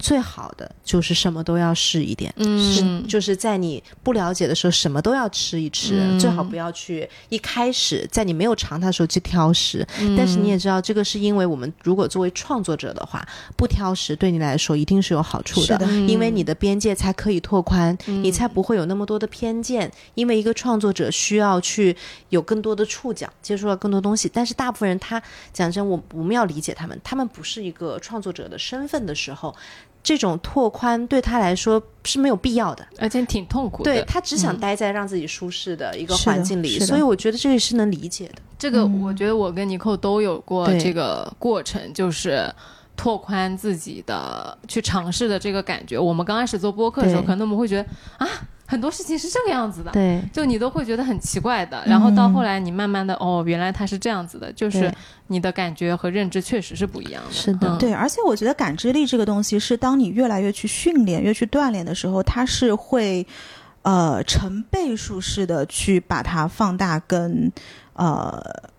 [0.02, 2.34] 最好的就是什么都要试一点。
[2.36, 9.86] 是嗯，就是在你不了解的时候，什么都要吃一吃，嗯最好不要去一开始在你没有尝它的时候去挑食。
[10.00, 13.24] 嗯但是你也知道，这个是因为我们如果作为创作者的话，
[13.56, 19.88] 不挑食对你来说一定是有好处的，因为你的边界才可以拓宽，嗯你才不会有那么多的偏见。
[20.14, 21.96] 因为一个创作者需要去
[22.30, 24.28] 有更多的触角，接触到更多东西。
[24.32, 25.22] 但是大部分人他
[25.52, 29.54] 讲真，我我们要理解他们，他们不是一个创作者的身份的时候。
[30.02, 33.92] 这种拓宽对他来说是没有必要的，而且挺痛苦的。
[33.92, 38.34] 对他只想嗯待在让自己舒适的一个环境里，所以我觉得这个是能理解的。
[38.58, 42.52] 这个嗯我觉得我跟尼寇都有过这个过程，就是
[42.96, 45.98] 拓宽自己的去尝试的这个感觉。
[45.98, 47.88] 我们刚开始做播客的时候，可能我们会觉得
[48.18, 48.28] 啊，
[48.72, 49.90] 很多事情是这个样子的。
[49.92, 54.90] 对就你都会觉得很奇怪的，然后到后来你慢慢的、哦，原来它是这样子的，就是
[55.26, 57.30] 你的感觉和认知确实是不一样的。
[57.30, 63.26] 是的嗯、对，而且我觉得感知力这个东西是当你越来越去训练、越去锻炼的时候，它是会
[63.82, 67.52] 呃成倍数式的去把它放大跟
[67.92, 68.71] 呃。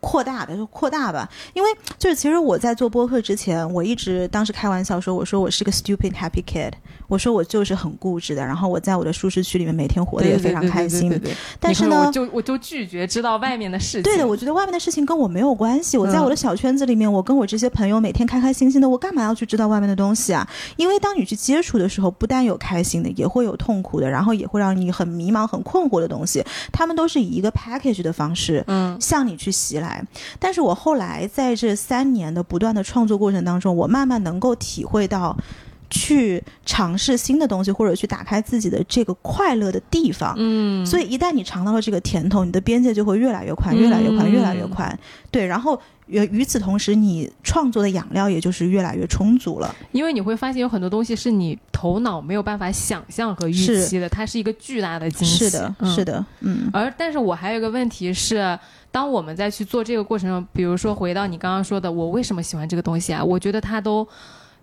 [0.00, 6.72] 扩大的就扩大吧，因为就是其实我在做播客之前，我一直当时开玩笑说，我说我是个 stupid happy kid，
[7.06, 11.08] 我说我就是很固执的，然后我在我的舒适区里面每天活得也非常开心。
[11.10, 14.02] 对对对对对但是呢我，就我就拒绝知道外面的事情。
[14.02, 15.98] 对的，我觉得外面的事情跟我没有关系。
[15.98, 20.48] 我在嗯我的小圈子里面，我跟我这些朋友每天开开心心的，我干嘛要去知道外面的东西啊？
[20.76, 26.42] 因为当你去接触的时候，不但有开心的，也会有痛苦的，然后也会让你很迷茫、很困惑的东西。
[26.72, 29.89] 他们都是以一个 package 的方式嗯向你去袭来。
[30.38, 35.36] 但是我后来在这三年的不断的创作过程当中，我慢慢能够体会到。
[35.90, 40.34] 去尝试新的东西，或者去打开自己的这个快乐的地方。
[40.38, 44.98] 嗯，所以一旦你尝到了这个甜头，你的边界就会越来越宽，越来越宽，嗯越来越宽。
[45.30, 49.74] 对，然后与与此同时，你创作的养料也就是越来越充足了。
[49.92, 55.44] 因为你会发现有很多东西是你头脑没有办法想象和预期的，它是一个巨大的惊喜。
[55.44, 58.58] 是的，嗯是的，嗯而但是我还有一个问题是，
[58.90, 63.22] 当我们在去做这个过程中，比如说回到你刚刚说的，我为什么喜欢这个东西啊？
[63.24, 64.06] 我觉得它都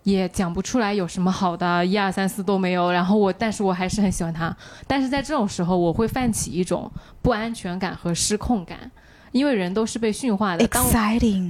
[0.03, 2.91] 也讲不出来有什么好的，一二三四都没有。
[2.91, 4.55] 然后我，但是我还是很喜欢他。
[4.87, 6.89] 但是在这种时候，我会泛起一种
[7.21, 8.89] 不安全感和失控感，
[9.31, 10.65] 因为人都是被驯化的。
[10.67, 10.91] 当我。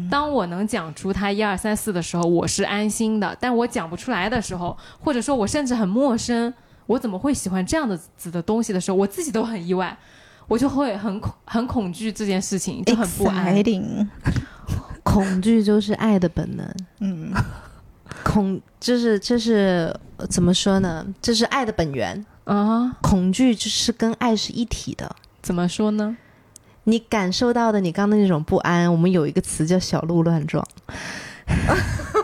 [0.10, 6.52] 当我能讲出他一二三四的时候，我是安心的；但我讲不出来的时候，或者说我甚至很陌生，
[6.88, 9.96] 我怎么会喜欢这样的子的东西的时候，我自己都很意外，
[10.48, 13.56] 我就会很恐很恐惧这件事情，就很不安。
[15.04, 17.32] 恐惧就是爱的本能，嗯，
[18.24, 21.06] 恐就是这是呃怎么说呢？
[21.22, 22.26] 这是爱的本源。
[22.46, 25.16] 啊，恐惧就是跟爱是一体的。
[25.42, 26.18] 怎么说呢？
[26.86, 30.66] 你感受到的你刚刚的那种不安，我们有一个词叫小鹿乱撞。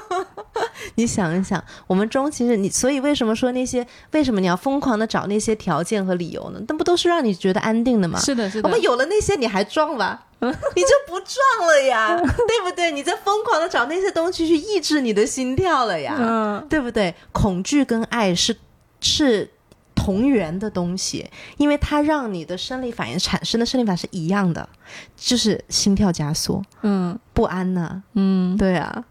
[0.95, 6.61] 你想一想，我们中其实你，所以为什么说那些为什么你要疯狂的找那些条件和理由呢？
[6.67, 8.19] 那不都是让你觉得安定的吗？
[8.19, 8.81] 是的，是的我们。
[8.81, 10.25] 有了那些，你还撞吧？
[10.43, 12.91] 你就不撞了呀，对不对？
[12.91, 17.15] 你在疯狂的找那些东西去抑制你的心跳了呀，嗯对不对？
[17.31, 18.53] 恐惧跟爱是
[18.99, 19.49] 是
[19.95, 24.67] 同源的东西，因为它让你的生理反应产生的生理反应是一样的，
[25.15, 29.05] 就是心跳加速、嗯不安呐、嗯，对啊，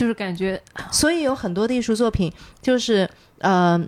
[0.00, 0.58] 就是感觉。
[0.90, 2.32] 所以有很多的艺术作品，
[2.62, 3.06] 就是
[3.40, 3.78] 呃，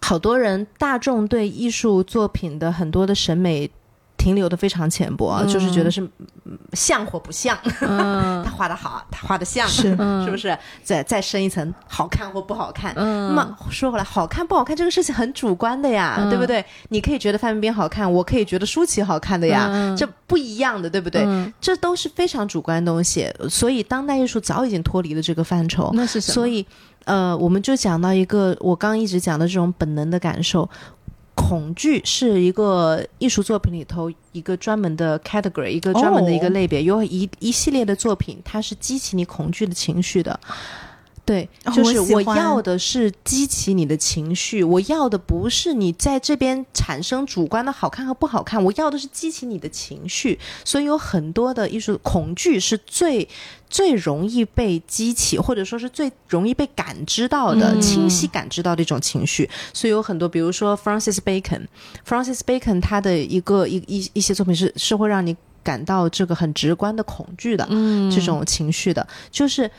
[0.00, 3.70] 好多人大众对艺术作品的很多的审美
[4.18, 6.02] 停留的非常浅薄，嗯就是觉得是
[6.44, 10.56] 嗯像或不像，嗯 他画的好，他画的像，是嗯是不是？
[10.82, 12.92] 再再深一层，好看或不好看。
[12.96, 16.62] 嗯那么说回来，好看不好看这个事情很主观的呀，嗯对不对？
[16.90, 21.22] 你可以觉得范冰冰好看，我可以觉得舒淇好看的呀，嗯这不一样的，对不对？
[21.24, 25.90] 嗯这都是非常主观的东西，所以当代艺术早已经脱离了这个范畴。
[25.94, 26.34] 那是什么？
[26.34, 26.66] 所以，
[27.04, 30.68] 呃，我们就讲到一个我刚刚一直讲的这种本能的感受。
[31.48, 40.38] 恐惧是一个艺术作品里头一个专门的 category，一个专门的一个哦类别，有一一系列的作品，它是激起你恐惧的情绪的。
[41.28, 50.38] 对，哦就是我要的是激起你的情绪，我要的不是你在这边产生主观的好看和不好看，我要的是激起你的情绪。
[50.64, 53.28] 所以有很多的艺术恐惧是最
[53.68, 59.50] 最容易被激起，或者说是最容易被感知到的、嗯清晰感知到的一种情绪。
[59.74, 67.66] 所以有很多，比如说 Francis Bacon，Francis Bacon 他的一个一一一些作品是是会让你感到这个很直观的恐惧的。
[67.68, 69.70] 嗯这种情绪的，就是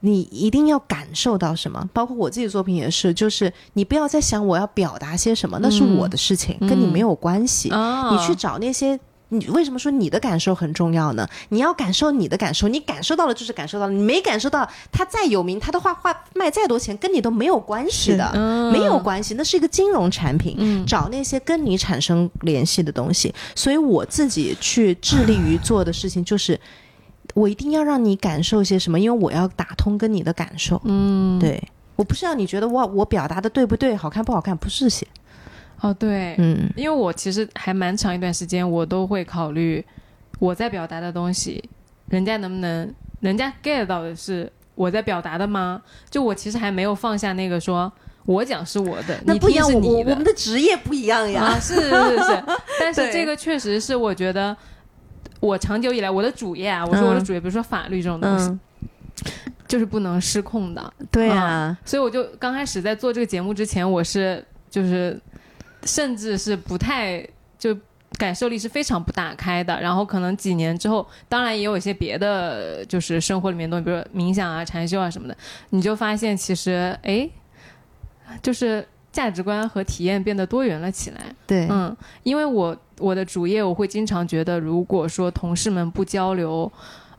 [0.00, 1.88] 你一定要感受到什么。
[1.92, 7.70] 包括我自己作品也是，就是你不要再想我要表达些什么，那是我的事情，嗯跟你没有关系。
[7.70, 8.98] 啊，你去找那些。
[9.30, 11.28] 你为什么说你的感受很重要呢？
[11.50, 20.56] 你要感受你的感受，你感受到了就是感受到了，你没感受到，他再有名，他的画画卖再多钱，跟你都没有关系的，嗯没有关系，那是一个金融产品。
[20.58, 23.34] 嗯找那些跟你产生联系的东西。
[23.54, 26.58] 所以我自己去致力于做的事情就是，
[27.34, 30.80] 我一定要让你感受些什么，因为我要打通跟你的感受。
[30.84, 31.62] 嗯对
[31.96, 35.06] 我不是让你觉得哇，我表达的对不对，好看不好看，不是些。
[35.80, 39.84] 哦对，嗯因为我其实还蛮长一段时间，我都会考虑
[40.38, 41.62] 我在表达的东西，
[42.08, 45.80] 人家能不能，人家 get 到的是我在表达的吗？
[46.10, 47.92] 就我其实还没有放下那个说
[48.26, 51.42] 我讲是我的，那不一样，我我我们的职业不一样呀。
[51.42, 52.44] 啊，是是是是，
[52.80, 54.56] 但是这个确实是我觉得
[55.40, 58.60] 我长久以来我的主业啊，我说我的嗯主业，比如说法律这种东西，嗯，
[59.66, 65.20] 就是不能失控的，对啊，所以我就刚开始在做这个节目之前，我是就是
[65.84, 67.24] 甚至是不太
[67.58, 67.76] 就
[68.18, 69.80] 感受力是非常不打开的。
[69.80, 75.36] 然后可能几年之后，当然也有一些别的，就是生活里面的东西，比如说冥想啊、禅修啊什么的，
[75.70, 77.28] 你就发现其实哎，
[78.42, 81.20] 就是价值观和体验变得多元了起来。
[81.46, 86.70] 对，嗯，因为我我的主业，我会经常觉得，如果说同事们不交流。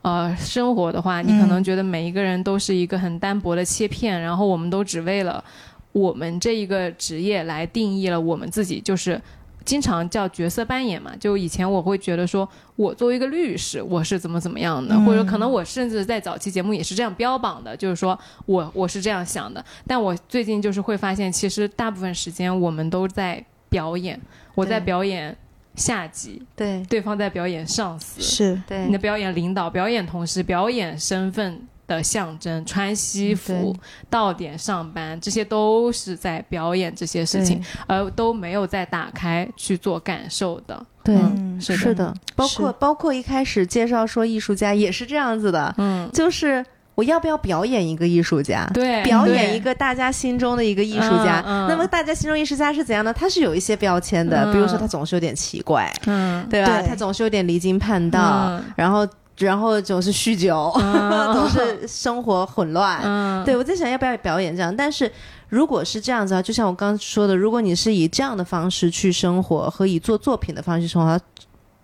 [0.02, 5.44] 呃，生活的话，你可能嗯觉得每一个人都是一个很单薄的切片，然后我们都只为了
[5.92, 9.20] 我们这一个职业来定义了我们自己，就是
[9.62, 11.12] 经常叫角色扮演嘛。
[11.20, 19.62] 就以前我会觉得说，我作为一个律师，我是怎么怎么样的，嗯或者可能我甚至在早期节目也是这样标榜的，就是说我我是这样想的。
[19.86, 24.18] 但我最近就是会发现，其实大部分时间我们都在表演，
[24.54, 25.36] 我在表演
[25.80, 26.84] 下级，对。
[26.84, 28.62] 对方在表演上司，是。
[28.68, 28.86] 对。
[28.86, 33.74] 你的表演领导、表演同事、表演身份的象征，穿西服、
[34.08, 40.86] 到点上班，这些都是在表演这些事情，而都没有在打开去做感受的。
[41.02, 41.78] 对，嗯是的。
[41.78, 46.64] 是的，包括包括一开始介绍说艺术家也是这样子的，嗯，就是
[47.00, 48.70] 我要不要表演一个艺术家？
[48.74, 53.10] 对，表演一个大家心中的一个艺术家，那么大家心中艺术家是怎样呢？
[53.14, 56.78] 他是有一些标签的，嗯比如说他总是有点奇怪，嗯，对吧？
[56.80, 63.00] 对他总是有点离经叛道，嗯然后然后总是酗酒，嗯 总是生活混乱。
[63.02, 65.10] 嗯，对我在想要不要表演这样，但是
[65.48, 71.18] 如果是这样子啊，就像我刚刚说的，如果你是以这样的方式去生活和以做作品的方式生活，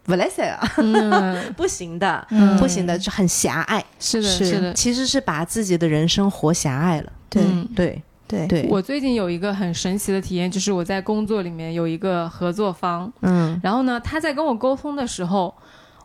[0.06, 2.56] 不来塞啊，嗯， 不行的，嗯。
[2.58, 3.84] 不行的，就很狭隘。
[3.98, 7.12] 是的，是是的，其实是把自己的人生活狭隘了。
[7.28, 7.42] 对。
[7.42, 8.46] 嗯对对。
[8.46, 13.60] 对，我最近有一个很神奇的体验，就是我在工作里面有一个合作方，嗯。
[13.62, 15.54] 然后呢，他在跟我沟通的时候，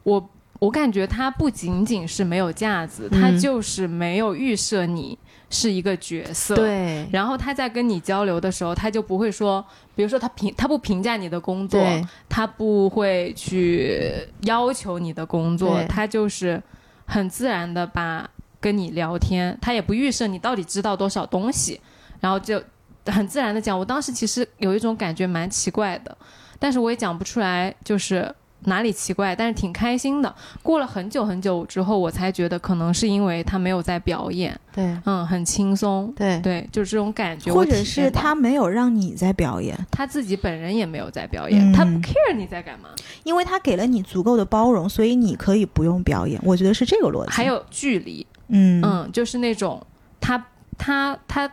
[0.03, 0.29] 我
[0.59, 5.17] 我感觉他不仅仅是没有架子，他嗯就是没有预设你
[5.51, 6.55] 是一个角色。。
[6.55, 11.79] 对然后他在跟你交流的时候，他就不会说，比如说他评他不评价你的工作，
[12.27, 16.59] 他不会去要求你的工作，他就是
[17.05, 18.27] 很自然的把
[18.59, 21.79] 跟你聊天，他也不预设你到底知道多少东西，
[22.19, 22.59] 然后就
[23.05, 23.77] 很自然的讲。
[23.77, 26.17] 我当时其实有一种感觉蛮奇怪的，
[26.57, 28.33] 但是我也讲不出来，就是。
[28.65, 30.33] 哪里奇怪，但是挺开心的。
[30.61, 34.95] 过了很久很久之后，我才觉得可能是因为他没有在表演，对。
[35.05, 36.39] 嗯，很轻松，对。
[36.41, 37.51] 对，就是这种感觉。
[37.53, 41.73] 或者是他没有让你在表演，他自己本人也没有在表演，嗯。
[41.73, 42.89] 他不 care 你在干嘛，
[43.23, 46.39] 因为他给了你足够的包容，所以你可以不用表演。
[46.43, 47.31] 我觉得是这个逻辑。
[47.31, 48.81] 还，有距离，嗯。
[48.83, 49.81] 嗯，就是那种
[50.19, 50.45] 他
[50.77, 51.51] 他他，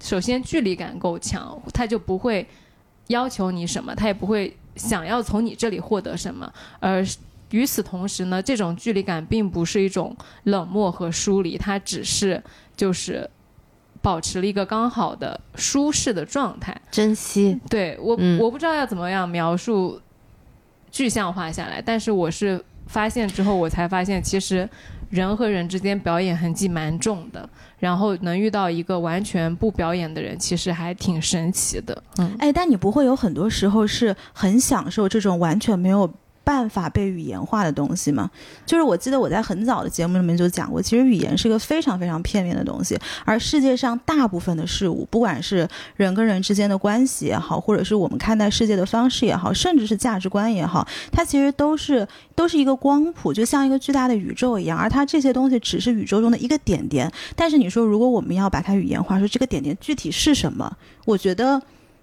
[0.00, 2.46] 首先距离感够强，他就不会
[3.08, 6.50] 要求你什么，他也不会想要从你这里获得什么，
[6.80, 7.04] 而
[7.50, 12.42] 与此同时呢，这种距离感并不是一种冷漠和疏离，它只是
[12.76, 13.28] 就是
[14.00, 16.78] 保持了一个刚好的舒适的状态。
[16.90, 18.38] 珍惜，对我，嗯。
[18.38, 20.00] 我不知道要怎么样描述
[20.90, 24.68] 具象化下来，但是我是发现之后，我才发现其实
[25.10, 27.48] 人和人之间表演痕迹蛮重的，
[27.78, 32.02] 然后能遇到一个完全不表演的人，其实还挺神奇的。
[32.18, 36.10] 嗯，哎，但你不会有很多时候是很享受这种完全没有
[36.48, 38.30] 办法被语言化的东西吗？
[38.64, 57.12] 就是我记得我在很早的节目里面就讲过，其实语言是个非常非常片面的东西，而世界上大部分的事物，不管是人跟人之间的关系也好，或者是我们看待世界的方式也好，甚至是价值观也好，它其实都是都是一个光谱，就像一个巨大的宇宙一样，而它这些东西只是宇宙中的一个点点。
[57.36, 60.74] 但是你说，如果我们要把它语言化，说这个点点具体是什么，
[61.04, 61.60] 我觉得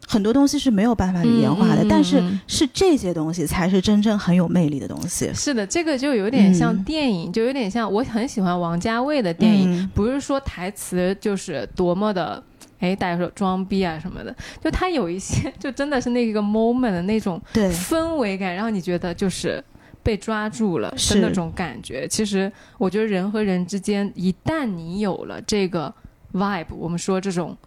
[0.08, 5.32] 很多东西是没有办法语言化的，但是嗯是这些东西才是真正很有魅力的东西。
[5.34, 12.44] 是的，这个就有点像嗯电影，就有点像我很喜欢王家卫的电影，嗯不是说台词就是多么的。
[12.80, 19.64] 哎，大家说装逼啊什么的，就他有一些， 就真的是那个 moment 的那种，氛围感，让你觉得就是
[20.04, 22.06] 被抓住了的是那种感觉。
[22.08, 25.92] 其实我觉得人和人之间，一旦你有了这个
[26.34, 27.58] vibe，我们说这种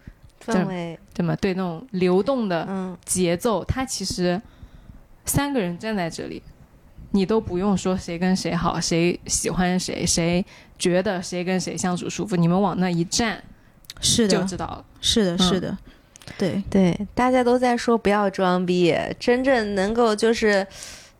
[0.45, 1.35] 氛围，对吗？
[1.35, 4.41] 对那种流动的嗯，节奏，它其实
[5.25, 6.41] 三个人站在这里，
[7.11, 10.45] 你都不用说谁跟谁好，谁喜欢谁，谁
[10.77, 13.43] 觉得谁跟谁相处舒服，你们往那一站
[14.01, 14.85] 是的，就知道了。
[15.01, 15.77] 是的，嗯是的，
[16.37, 20.65] 对，对，大家都在说不要装逼，真正能够就是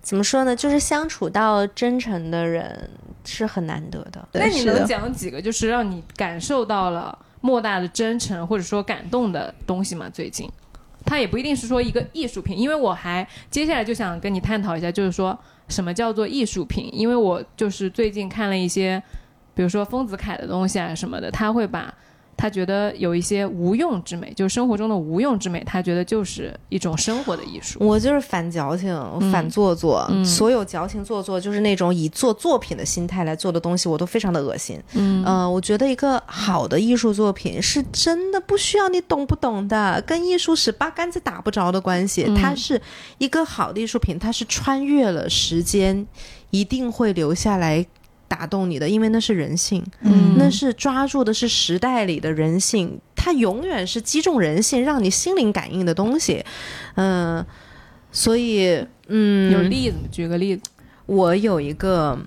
[0.02, 2.90] 怎么说呢，就是相处到真诚的人
[3.26, 4.28] 是很难得的。
[4.34, 10.10] 那你能讲几个就是让你感受到了莫大的真诚或者说感动的东西嘛？
[10.10, 10.50] 最近，
[11.06, 15.38] 它也不一定是说一个艺术品，因为我还接下来就想跟你探讨一下，就是说
[15.68, 16.90] 什么叫做艺术品？
[16.94, 19.02] 因为我就是最近看了一些，
[19.54, 21.94] 比如说丰子恺的东西啊什么的，他会把。
[22.40, 27.78] 他觉得有一些无用之美，就是生活中的无用之美，他觉得就是一种生活的艺术。
[27.82, 28.96] 我就是反矫情，
[29.30, 34.82] 反做作，嗯所有矫情做作，就是那种以做作品的心态来做的东西，我都非常的恶心。
[34.94, 42.24] 嗯呃，我觉得一个好的艺术作品是真的不需要你懂不懂的，跟艺术史八竿子打不着的关系。
[42.26, 42.82] 嗯它是
[43.18, 46.08] 一个好的艺术品，它是穿越了时间，
[46.52, 47.86] 一定会留下来
[48.30, 56.46] 打动你的，因为那是人性，嗯那是抓住的是时代里的人性，它永远是击中人性，让你心灵感应的东西。
[56.96, 57.46] 嗯、
[58.12, 60.62] 所以嗯，有例子，举个例子。
[61.08, 62.18] 我有一个，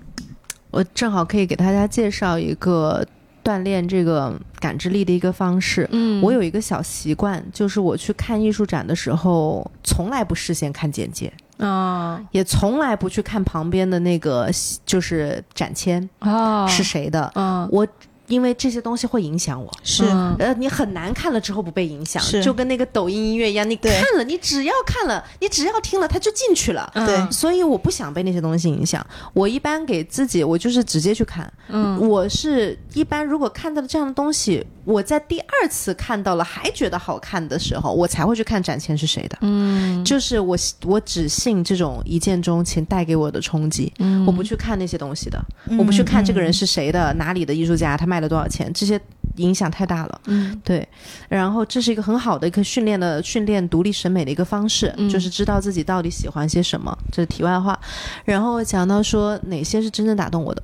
[0.69, 3.05] 我正好可以给大家介绍一个
[3.41, 5.87] 锻炼这个感知力的一个方式。
[5.91, 14.49] 嗯我有一个小习惯，就是我去看艺术展的时候，从来不事先看简介，啊也从来不去看旁边的那个
[14.85, 17.31] 就是展签啊是谁的。
[17.35, 17.87] 啊我
[18.33, 19.71] 因为这些东西会影响我。
[19.83, 20.03] 是。
[20.05, 20.35] 嗯。
[20.39, 22.43] 呃，你很难看了之后不被影响，是。
[22.43, 26.91] 就跟那个抖音音乐一样，你看了，你只要看了，你只要听了，它就进去了。
[26.95, 27.31] 嗯对。
[27.31, 29.05] 所以我不想被那些东西影响。
[29.33, 31.51] 我一般给自己，我就是直接去看。
[31.69, 31.99] 嗯。
[32.07, 39.37] 我是一般如果看到了这样的东西，我在第二次看到了还觉得好看的时候，我才会去看展前是谁的。
[39.41, 40.03] 嗯。
[40.03, 44.25] 就是我我只信这种一见钟情带给我的冲击，嗯。
[44.25, 45.39] 我不去看那些东西的，
[45.77, 48.99] 我不去看这个人是谁的，哪里的艺术家，他卖了多少钱，这些
[49.35, 50.21] 影响太大了。
[50.25, 50.87] 嗯对，
[51.29, 57.79] 然后这是一个很好的一个训练的训练独立审美的一个方式，嗯就是知道自己到底喜欢些什么，这是题外话。
[58.25, 60.63] 然后讲到说哪些是真正打动我的，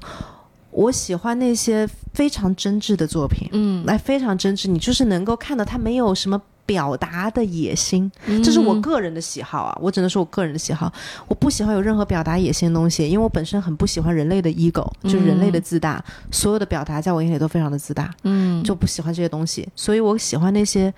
[0.72, 6.42] 我喜欢那些非常真挚的作品，嗯来非常真挚，你就是能够看到他没有什么。
[6.70, 8.12] 表达的野心，
[8.44, 10.94] 这是我个人的喜好啊，我只能说我个人的喜好。
[11.28, 18.14] 我不喜欢有任何表达野心的东西，因为我本身很不喜欢人类的 ego，就是人类的自大，所有的表达在我眼里都非常的自大。
[18.24, 20.94] 嗯就不喜欢这些东西，所以我喜欢那些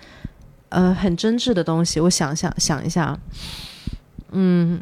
[0.67, 2.01] 呃很真挚的东西。
[2.01, 3.19] 我想想想一下啊，
[4.32, 4.82] 嗯，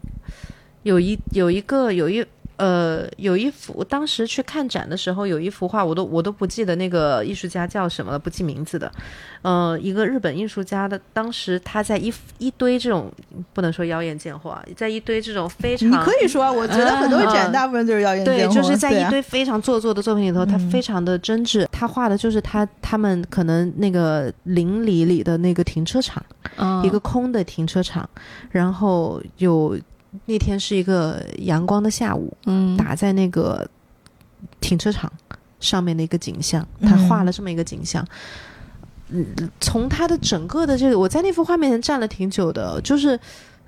[0.82, 2.26] 有一有一个有一
[2.60, 8.92] 呃有一幅，当时去看展的时候有一幅画，我都我都不记得那个艺术家叫什么了，不记名字的。
[9.42, 13.10] 呃，一个日本艺术家的，当时他在一一堆这种
[13.54, 21.66] 不能说妖艳贱货啊，在一堆这种非常你可以说啊， 我觉得很多展嗯大部分就是妖艳对，贱货对就是在一堆非常做作的作品里头，他嗯非常的真挚。
[21.72, 26.22] 他画的就是他他们可能那个邻里里的那个停车场，
[26.58, 28.08] 嗯一个空的停车场，
[28.52, 29.80] 然后有
[30.26, 33.68] 那天是一个阳光的下午，嗯打在那个
[34.60, 35.12] 停车场
[35.60, 38.06] 上面的一个景象，他嗯画了这么一个景象。
[39.10, 39.26] 嗯，
[39.60, 43.20] 从他的整个的这个，我在那幅画面前站了挺久的，就是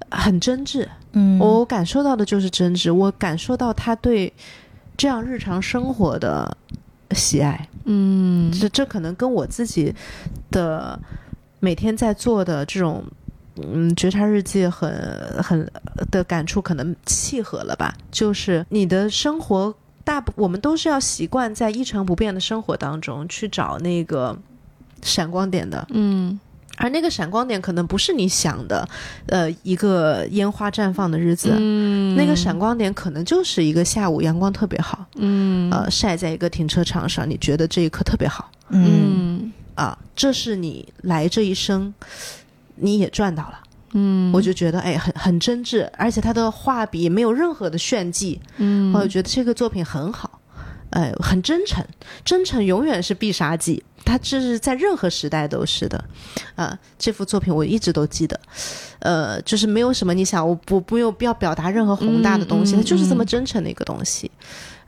[0.09, 0.87] 很真挚。
[1.13, 4.31] 嗯我感受到的就是真挚，我感受到他对
[4.95, 6.55] 这样日常生活的
[7.11, 7.67] 喜爱。
[7.85, 9.93] 嗯这这可能跟我自己
[10.51, 10.99] 的
[11.59, 13.03] 每天在做的这种
[13.73, 14.91] 嗯觉察日记很
[15.43, 15.71] 很
[16.09, 17.93] 的感触可能契合了吧？
[18.11, 24.37] 就是你的生活大部我们都是要习惯在一成不变的生活当中去找那个
[25.01, 26.39] 闪光点的，嗯
[26.77, 28.87] 而那个闪光点可能不是你想的，
[29.27, 31.51] 呃，一个烟花绽放的日子。
[31.53, 41.93] 嗯那个闪光点可能就是一个下午阳光特别好，嗯呃，晒在一个停车场上，你觉得这一刻特别好嗯嗯啊，这是你来这一生
[42.75, 43.59] 你也赚到了。
[43.93, 44.31] 嗯。
[44.33, 48.93] 我就觉得哎，很很真挚，而且他的画笔没有任何的炫技，嗯。
[48.93, 50.39] 我就觉得这个作品很好，
[50.91, 51.85] 哎，很真诚，
[52.23, 56.03] 真诚永远是必杀技，他这是在任何时代都是的，
[56.55, 58.39] 啊，这幅作品我一直都记得，
[58.99, 63.25] 呃，就是没有什么你想我不不用不要表达任何宏大的东西，嗯嗯它就是这么嗯。
[63.25, 64.29] 真诚的一个东西。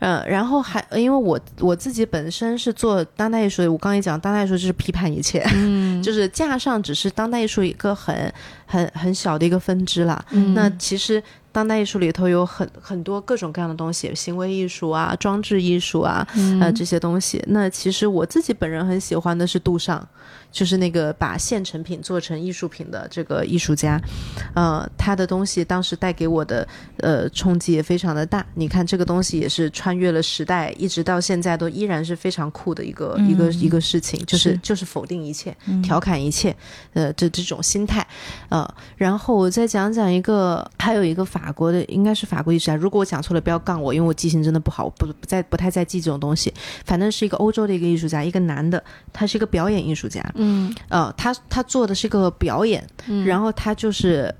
[0.03, 8.31] 嗯，然后还因为我我自己本身是做当代艺术的，我刚才也讲当代艺术就是批判一切，嗯 就是架上只是当代艺术一个很
[8.65, 10.23] 很很小的一个分支啦。
[10.31, 17.41] 嗯那其实当代艺术里头有很很多各种各样的东西，行为艺术啊、装置艺术啊，嗯呃这些东西。
[17.47, 20.05] 那其实我自己本人很喜欢的是杜尚，
[20.53, 23.99] 就是那个把现成品做成艺术品的这个艺术家，
[24.53, 26.65] 呃，他的东西当时带给我的
[26.97, 28.45] 呃冲击也非常的大。
[28.53, 34.59] 你看这个东西也是穿越了时代，一直到现在都依然是非常酷的一个、一个一个事情，就是是。
[34.61, 36.55] 就是否定一切，调侃一切，
[36.93, 38.05] 呃，这这种心态，
[38.49, 38.63] 呃，
[38.95, 46.53] 然后我再讲讲一个，还有一个法国的，应该是法国艺术家，如果我讲错了，不要杠我，因为我记性真的不好，我不不再不太在记这种东西。
[46.85, 50.42] 反正是一个欧洲的一个艺术家，一个男的，他是一个表演艺术家，嗯
[50.89, 54.33] 呃，他他做的是个表演，嗯然后他就是。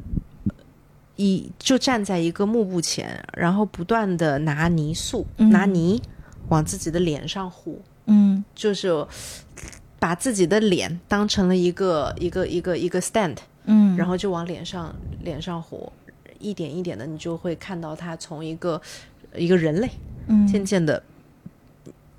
[1.15, 6.01] 一就站在一个幕布前，然后不断的拿泥塑、嗯拿泥
[6.49, 9.05] 往自己的脸上糊，嗯就是
[9.99, 15.93] 把自己的脸当成了一个一个一个一个 stand，嗯然后就往脸上脸上糊，
[16.39, 18.81] 一点一点的，你就会看到他从一个
[19.35, 19.87] 一个人类
[20.25, 21.01] 嗯渐渐的。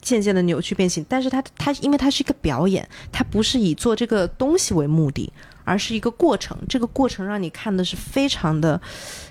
[0.05, 5.33] 渐渐的扭曲变形，但是它它因为它是一个表演，它不是以做这个东西为目的，
[5.65, 6.57] 而是一个过程。
[6.69, 8.81] 这个过程让你看的是非常的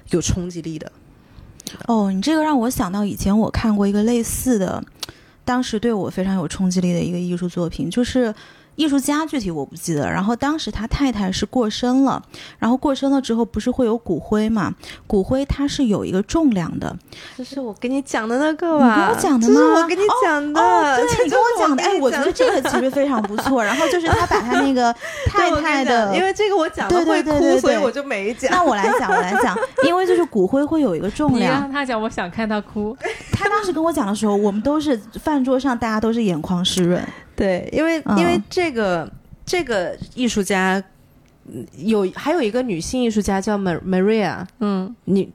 [0.09, 0.91] 有冲击力的。
[1.87, 4.83] 哦，你这个让我想到以前我看过一个类似的，
[5.45, 8.33] 当时对我非常有冲击力的一个艺术作品，就是
[8.75, 10.09] 艺术家具体我不记得。
[10.09, 12.21] 然后当时他太太是过身了，
[12.59, 14.73] 然后过身了之后不是会有骨灰嘛？
[15.07, 16.95] 骨灰它是有一个重量的，
[17.37, 18.95] 这是我跟你讲的那个你吧？
[18.95, 23.63] 跟我讲的吗我跟你讲的，哦，这对你跟我讲的，哎，我觉得这个个其实非常不错。
[23.63, 24.93] 然后就是他把他那个
[25.27, 28.51] 太太的，因为这个我讲的对对会哭，对对对所以我就没讲。
[28.51, 29.57] 那我来讲，我来讲，
[29.87, 31.71] 因为就是骨灰会有一个重你量让。
[31.71, 32.95] 他讲，我想看他哭。
[33.31, 37.03] 他当时跟我讲的时候，我们都是饭桌上大家都是眼眶湿润。
[37.43, 39.11] 对，因为、嗯因为这个
[39.45, 40.81] 这个艺术家
[41.53, 45.29] 嗯有还有一个女性艺术家叫 Mar- Maria，嗯你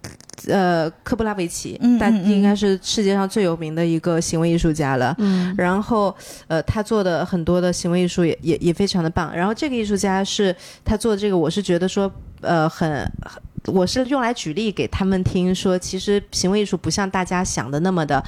[0.47, 5.15] 呃科布拉维奇，但嗯嗯嗯应该是世界上最有名的一个行为艺术家了。
[5.19, 6.15] 嗯然后，
[6.47, 9.37] 呃，他做的很多的行为艺术也也也非常的棒。
[9.37, 12.91] 然后这个艺术家是他做的这个，我是觉得说，呃，很，
[13.21, 13.43] 很
[13.75, 18.25] 我是用来举例给他们听，说其实行为艺术不像大家想的那么的。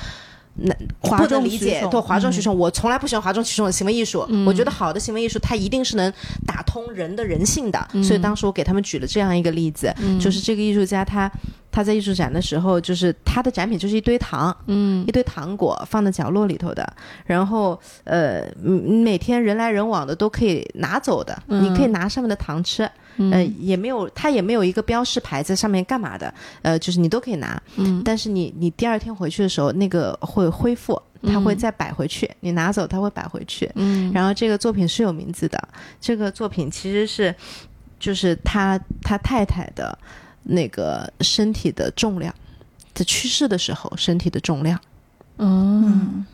[0.55, 2.59] 那哗不能众理解，宠对哗众取嗯宠。
[2.59, 4.26] 我从来不喜欢哗众取宠的行为艺术。
[4.28, 6.12] 嗯我觉得好的行为艺术，它一定是能
[6.46, 7.88] 打通人的人性的。
[7.92, 11.30] 嗯所以当时我给他们举了这样一个例子，嗯就是这个艺术家他
[11.70, 16.86] 他在艺术展的时候，就是他的展品就是一堆糖，嗯一堆糖果放在角落里头的，
[17.24, 22.90] 然后呃，嗯每天人来人往的都可以拿走的，嗯你可以拿上面的糖吃，
[23.20, 23.30] 嗯。
[23.30, 28.02] 呃，也没有，它也没有一个标识牌在上面干嘛的，呃，就是你都可以拿，嗯。
[28.04, 31.58] 但是你你第二天回去的时候，那个会恢复，他会嗯。
[31.58, 34.10] 再摆回去，你拿走他会摆回去，嗯。
[34.12, 35.68] 然后这个作品是有名字的，
[36.00, 37.34] 这个作品其实是
[37.98, 39.96] 就是他他太太的
[40.42, 42.34] 那个身体的重量，
[42.94, 44.80] 在去世的时候身体的重量。
[45.42, 46.26] 嗯嗯，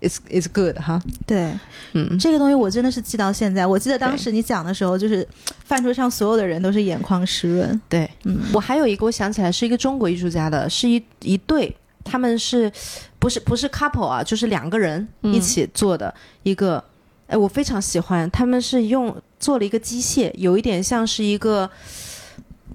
[0.00, 1.52] It's it's good 哈，对，
[1.92, 3.66] 嗯，这个东西我真的是记到现在。
[3.66, 5.26] 我记得当时你讲的时候，就是
[5.64, 7.80] 饭桌上所有的人都是眼眶湿润。
[7.88, 12.70] 对嗯，我还有一个，我想起来是一个中国艺术家的，是一一对，他们是
[13.18, 16.84] 不是不是 couple 啊，就是两个人嗯一起做的一个，
[17.26, 21.68] 哎，我非常喜欢，他们是用做了一个机械，有一点像是一个。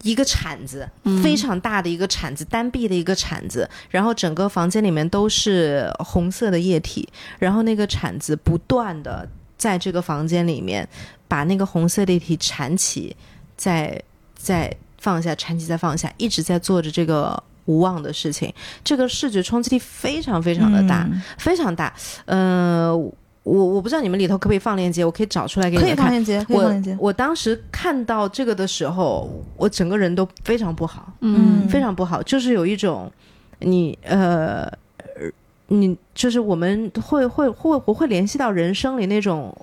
[0.04, 0.88] 一个铲子，
[1.24, 7.08] 非常大的一个铲子，单臂的一个铲子，然后整个房间里面都是红色的液体，
[7.40, 9.28] 然后那个铲子不断的
[9.58, 10.88] 在这个房间里面
[11.28, 13.16] 把那个红色的液体铲起，
[13.56, 14.00] 再
[14.36, 18.54] 再放下，铲起再放下，一直在做着这个无望的事情。
[18.84, 21.94] 这个视觉冲击力非常非常的大，嗯非常大。
[22.26, 22.94] 呃，
[23.44, 26.06] 我我不知道你们里头可不可以放链接，我可以找出来给你可以们看。
[26.06, 26.98] 放链接，可以放链接。
[27.00, 33.12] 我当时看到这个的时候，我整个人都非常不好，嗯非常不好，就是有一种
[33.60, 34.64] 你呃。
[34.66, 35.30] 呃
[35.68, 39.56] 你就是我们会会会我会联系到人生里那种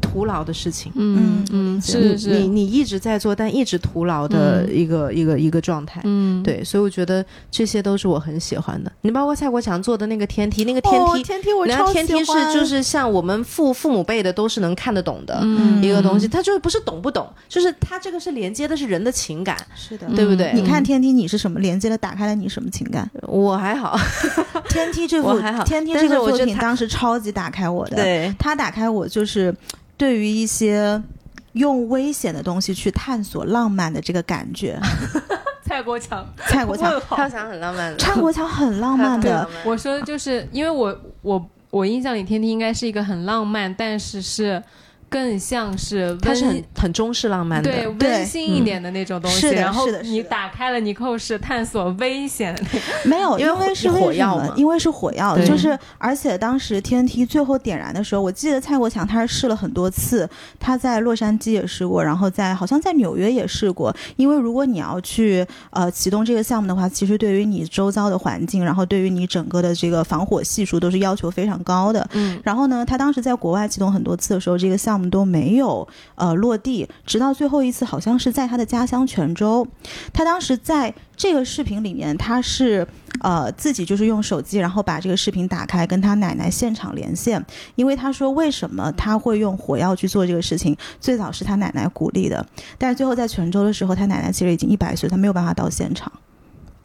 [0.00, 6.00] 徒劳的事情，嗯嗯是是你你一直在做，但一直徒劳的嗯一个、一个一个状态。
[6.04, 8.90] 嗯对，所以我觉得这些都是我很喜欢的。
[9.02, 15.38] 你包括蔡国强做的那个天梯，那个天梯，哦天梯我然后超天梯是就是像我们父父母辈的都是能看得懂的。
[15.42, 20.06] 嗯一个东西，它就是不是懂不懂，就是他这个是连接的是人的情感，是的。
[20.14, 20.52] 对不对？
[20.54, 21.96] 你看天梯，你是什么连接的？
[21.98, 23.10] 打开了你什么情感？
[23.22, 23.98] 我还好，
[24.68, 29.54] 天梯这部我还好天梯这个作品当时超级打开我的。，对，他打开我就是
[29.96, 31.02] 对于一些
[31.52, 34.78] 用危险的东西去探索浪漫的这个感觉。
[35.64, 39.48] 蔡国强，蔡国强，蔡国强很浪漫的，蔡国强很浪漫的。
[39.64, 44.62] 我说就是因为我我我印象里天天应该是一个很浪漫，但是是
[45.16, 54.52] 更像是它是很很中式浪漫的，对对温馨一点的那种东西，是的然后你打开了尼寇是探索危险的那个， 没有， 因为为是火药嘛？
[54.56, 60.28] 因为是火药，就是而且当时 TNT 最后点燃的时候，我记得蔡国强他是试了很多次，
[60.60, 63.94] 他在洛杉矶也试过，然后在好像在纽约也试过。
[64.16, 72.06] 因为如果你要去呃启动这个项目的话，其实对于你周遭的环境，然后对于你整个的这个防火系数都是要求非常高的。
[72.12, 79.66] 嗯，然后呢，他当时在国外启动很多次的时候，这个项目都没有呃落地，直到最后一次好像是在他的家乡泉州。
[80.12, 82.86] 他当时在这个视频里面，他是
[83.20, 87.44] 呃自己就是用手机，然后把这个视频打开，跟他奶奶现场连线，
[87.74, 92.46] 因为他说为什么他会用火药去做这个事情，最早是他奶奶鼓励的，
[92.76, 96.12] 但是最后在泉州的时候，他奶奶其实已经一百岁，他没有办法到现场。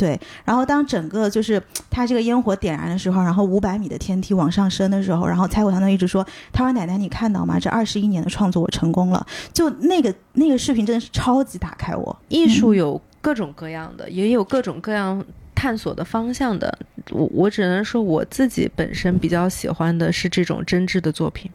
[0.02, 7.60] 对，然后当整个就是他这个烟火点燃的时候，然后五百米的天梯往上升的时候，然后蔡国强就一直说：“他说奶奶，你看到吗？
[7.60, 9.24] 这二十一年的创作我成功了。”
[9.54, 12.18] 就那个那个视频真的是超级打开我。
[12.30, 15.24] 艺术有各种各样的，也有各种各样
[15.62, 16.76] 探索的方向的。
[17.12, 21.52] 我我只能说我自己本身比较喜欢的是这种真挚的作品，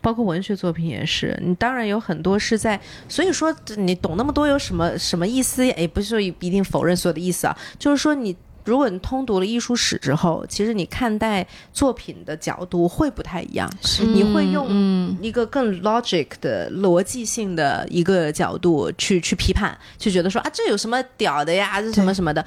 [0.00, 1.36] 包括文学作品也是。
[1.44, 5.66] 你当然有很多是在，所以说你懂那么多有什么什么意思？
[5.66, 8.36] 也不是说一定否认所有的意思啊，就是说你。
[8.64, 13.66] 如果你通读了艺术史之后，其实你看待作品的角度会不太一样。
[14.12, 22.44] 你会用嗯一个更 logic 的逻辑性的一个角度去去批判，就觉得说啊，这有什么屌的呀，这什么什么的。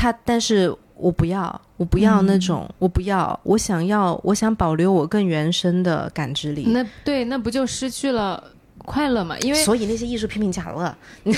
[0.00, 6.64] 他，但是我不要，我不要那种，我不要，我想要，我想保留我更原生的感知力。
[6.68, 8.42] 那对那不就失去了
[8.78, 9.38] 快乐嘛？
[9.40, 10.96] 因为所以那些艺术批评家了，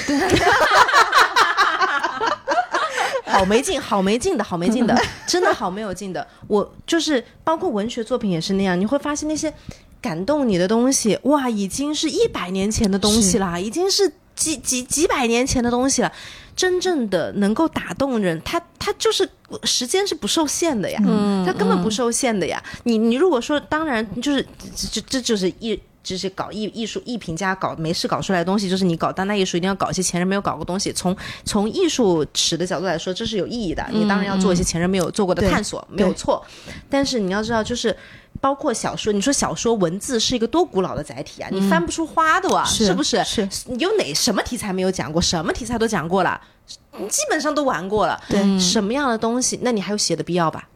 [3.26, 4.96] 好没劲，好没劲的，好没劲的，
[5.26, 6.24] 真的好没有劲的。
[6.46, 9.52] 我就是包括文学作品也是那样，你会发现那些
[10.00, 16.12] 感动你的东西，哇，已经是一百年前的东西了，已经是几几几百年前的东西了。
[16.62, 19.28] 真正的能够打动人，他他就是
[19.64, 22.62] 时间是不受限的呀，嗯它根本不受限的呀。
[22.84, 24.46] 你你如果说，当然就是
[24.76, 25.80] 这这这就是艺。
[26.04, 30.92] 就是搞艺艺术艺评家搞没事搞出来的东西，就是你搞当代艺术一定要搞一些前人没有搞过东西。
[30.92, 33.86] 从从艺术史的角度来说，这是有意义的。
[33.92, 36.44] 你当然要做一些前人没有做过的探索，没有错。
[36.90, 37.96] 但是你要知道，就是
[38.42, 43.22] 包括小说，你说小说文字是一个多古老的载体啊，你翻不出花的啊，是不是？
[43.24, 45.22] 是有哪什么题材没有讲过？
[45.22, 46.40] 什么题材都讲过了，
[47.08, 48.20] 基本上都玩过了。
[48.28, 50.68] 对什么样的东西，那你还有写的必要吧？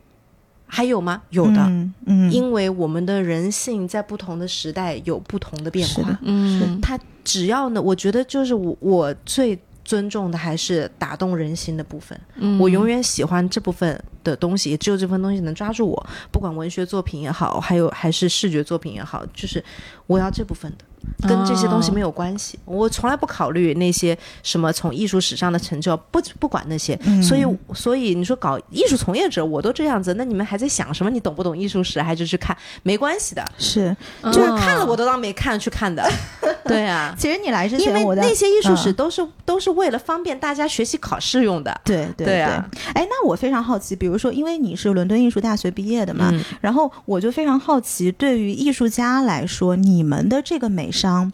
[0.69, 1.23] 还有吗？
[1.31, 6.19] 有的，嗯嗯，因为我们的人性在不同的时代有不同的变化。
[6.23, 12.21] 嗯它只要呢，我觉得就是我我最尊重的还是打动人心的部分。
[12.35, 16.07] 嗯我永远喜欢这部分的东西，也只有这份东西能抓住我。
[16.33, 19.65] 不管文学作品也好，还有还是视觉作品也好，就是
[20.09, 20.85] 我要这部分的。
[21.27, 26.99] 跟这些东西没有关系，我从来不考虑那些什么从艺术史上的成就，不不管那些。
[27.05, 27.45] 嗯所以，
[27.75, 31.11] 所以你说搞艺术从业者，我都这样子，那你们还在想什么？
[31.11, 32.01] 你懂不懂艺术史？
[32.01, 32.57] 还是去看？
[32.83, 36.07] 没关系的，是，就是看了我都当没看去看的。
[36.65, 41.81] 对啊，其实你来之因为那些艺术史嗯都是、都是为了方便大家学习考试用的。
[41.85, 51.33] 对对对啊哎，那我非常好奇，比如说，因为你是伦敦艺术大学毕业的嘛，嗯然后我就非常好奇，对于艺术家来说，你们的这个美商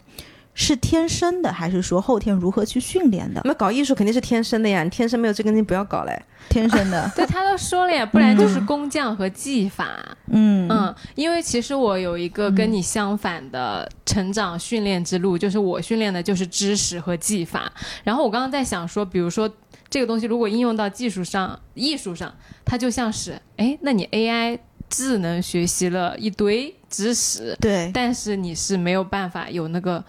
[0.53, 3.41] 是天生的，还是说后天如何去训练的？
[3.45, 6.21] 那搞艺术肯定是天生的呀，你天生没有这根筋不要搞嘞。
[6.49, 9.87] 天生的， 对他都说了呀，不然就是工匠和技法。
[10.27, 17.71] 嗯嗯，因为其实我有一个跟你相反的成长训练之路，就是我训练的就是知识和技法。
[18.03, 19.49] 然后我刚刚在想说，比如说
[19.89, 22.31] 这个东西如果应用到技术上、艺术上，
[22.65, 24.59] 它就像是，哎，那你 AI
[24.93, 30.03] 智能学习了一堆知识，对，但是你是没有办法有那个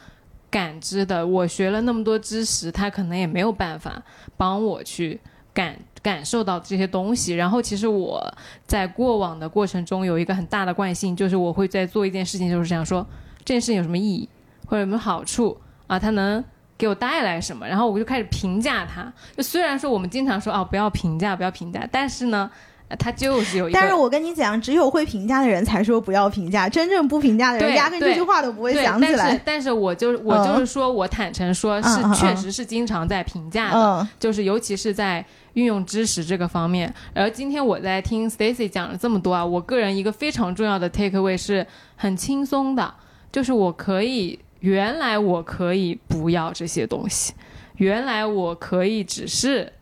[0.50, 1.26] 感知的。
[1.26, 4.02] 我学了那么多知识，它可能也没有办法
[4.36, 5.18] 帮我去
[5.54, 7.32] 感感受到这些东西。
[7.32, 8.22] 然后，其实我
[8.66, 13.06] 在过往的过程中有一个很大的惯性，就是我会在做一件事情，就是想说
[13.38, 14.28] 这件事情有什么意义，
[14.66, 16.44] 或者有没有好处啊，它能。
[16.76, 17.64] 给我带来什么？
[17.64, 19.10] 然后我就开始评价它。
[19.36, 22.50] 就虽然说我们经常说啊，不要评价，不要评价，但是呢，
[22.88, 23.78] 呃它就是有一个。
[23.78, 29.40] 但是我跟你讲，只有会评价的人才说不要评价，真正不评价的人压根这句话都不会想起来。
[29.44, 35.24] 但是我就我嗯就是说我坦诚说是确实是经常在评价的，嗯就是尤其是在
[35.54, 36.92] 运用知识这个方面。
[37.14, 41.66] 而今天我在听 Stacy 讲了这么多啊，我个人一个非常重要的 take away 是
[41.96, 42.92] 很轻松的，
[43.32, 47.32] 就是我可以原来我可以不要这些东西，
[47.76, 49.72] 原来我可以只是。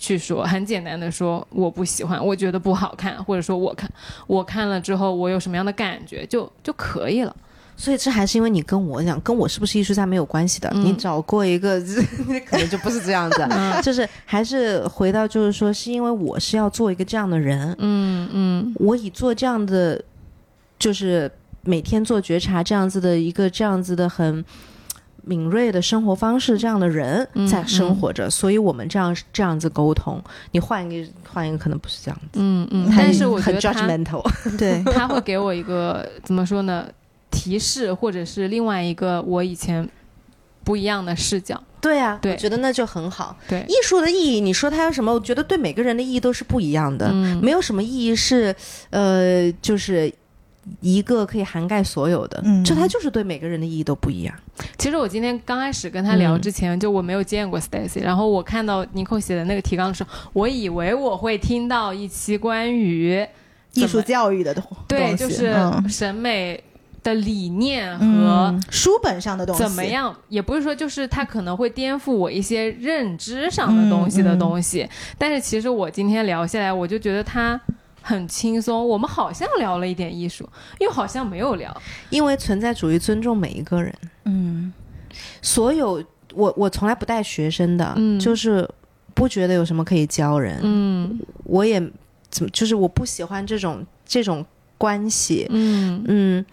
[0.00, 3.88] 去说很简单的说我不喜欢，我觉得不好看，或者说我看
[4.26, 7.36] 我看了之后我有什么样的感觉就就可以了。
[7.76, 10.70] 所以这还是因为你跟我讲，跟我是不是艺术家没有关系的。
[10.74, 11.80] 嗯你找过一个，
[12.48, 13.46] 可能就不是这样子。
[13.82, 20.02] 就是还是回到，就是说，是因为我是要做一个这样的人，嗯嗯我以做这样的，
[20.78, 21.30] 就是
[21.62, 24.44] 每天做觉察这样子的一个这样子的很
[25.24, 30.22] 敏锐的生活方式这样的人嗯在生活着，所以我们这样这样子沟通。
[30.52, 32.38] 你换一个换一个，可能不是这样子。
[32.40, 34.22] 嗯嗯，但是我觉得他 judgmental。
[34.58, 36.86] 对，他会给我一个怎么说呢？
[37.30, 39.88] 提示，或者是另外一个我以前
[40.64, 41.62] 不一样的视角。
[41.80, 43.34] 对啊，对我觉得那就很好。
[43.48, 45.10] 对艺术的意义，你说它有什么？
[45.10, 48.54] 我觉得对每个人的意义都是不一样的，嗯没有什么意义是，
[48.90, 50.12] 呃，就是
[50.80, 52.40] 一个可以涵盖所有的。
[52.44, 54.34] 嗯就它就是对每个人的意义都不一样。
[54.78, 63.26] 其实我今天刚开始跟他聊嗯之前，就我没有见过 Stacy，然后我看到 Nico 写的那个提纲的时候，我以为我会听到一期关于
[63.74, 66.62] 艺术教育的东对，就是嗯审美
[67.02, 69.82] 的理念和嗯书本上的东西怎么？
[69.86, 74.86] 样，也不是说就是他可能会颠覆我一些认知上的东西的东西，
[75.16, 77.58] 但是其实我今天聊下来，我就觉得它
[78.02, 78.86] 很轻松。
[78.86, 80.48] 我们好像聊了一点艺术，
[80.78, 81.74] 又好像没有聊。
[82.10, 83.94] 因为存在主义尊重每一个人，
[84.24, 84.72] 嗯
[85.42, 86.02] 所有
[86.34, 88.68] 我我从来不带学生的，嗯就是
[89.14, 91.80] 不觉得有什么可以教人，嗯我也
[92.30, 94.44] 怎么就是我不喜欢这种这种
[94.78, 96.46] 关系，嗯嗯。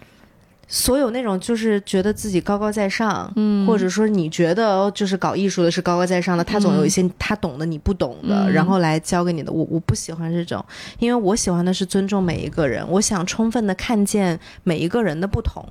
[0.70, 9.50] 所有那种就是觉得自己高高在上，嗯或者说你觉得哦就是搞艺术的是高高在上的，他总有一些他懂的你不懂的，嗯然后来教给你的。
[9.50, 10.62] 我我不喜欢这种，
[10.98, 15.66] 因为我喜欢的是尊重每一个人，我想充分的看见每一个人的不同。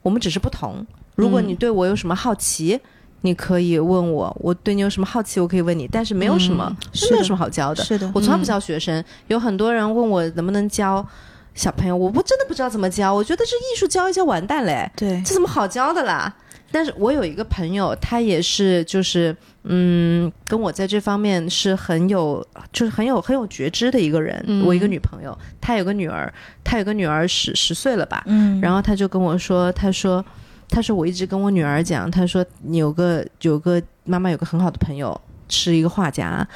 [0.00, 0.86] 我们只是不同。
[1.14, 2.80] 如果嗯你对我有什么好奇，
[3.20, 5.86] 你可以问我；我对你有什么好奇，我可以问你。
[5.86, 7.84] 但是没有什么，嗯真没有什么好教的。
[7.84, 11.06] 是的我从来不教学生，有很多人问我能不能教，
[11.54, 16.34] 小朋友，我不真的不知道怎么教，我觉得这艺术教一教完蛋嘞，对这怎么好教的啦？
[16.72, 24.44] 但是我有一个朋友，他也是就是嗯，跟我在这方面是很有就是很有很有觉知的一个人。
[24.48, 26.32] 嗯我一个女朋友，她有个女儿，
[26.64, 30.24] 她有个女儿十十岁了吧，嗯然后他就跟我说，他说，
[30.68, 35.18] 他说我一直跟我女儿讲，他说你有个有个妈妈有个很好的朋友。
[35.48, 36.46] 是一个画家，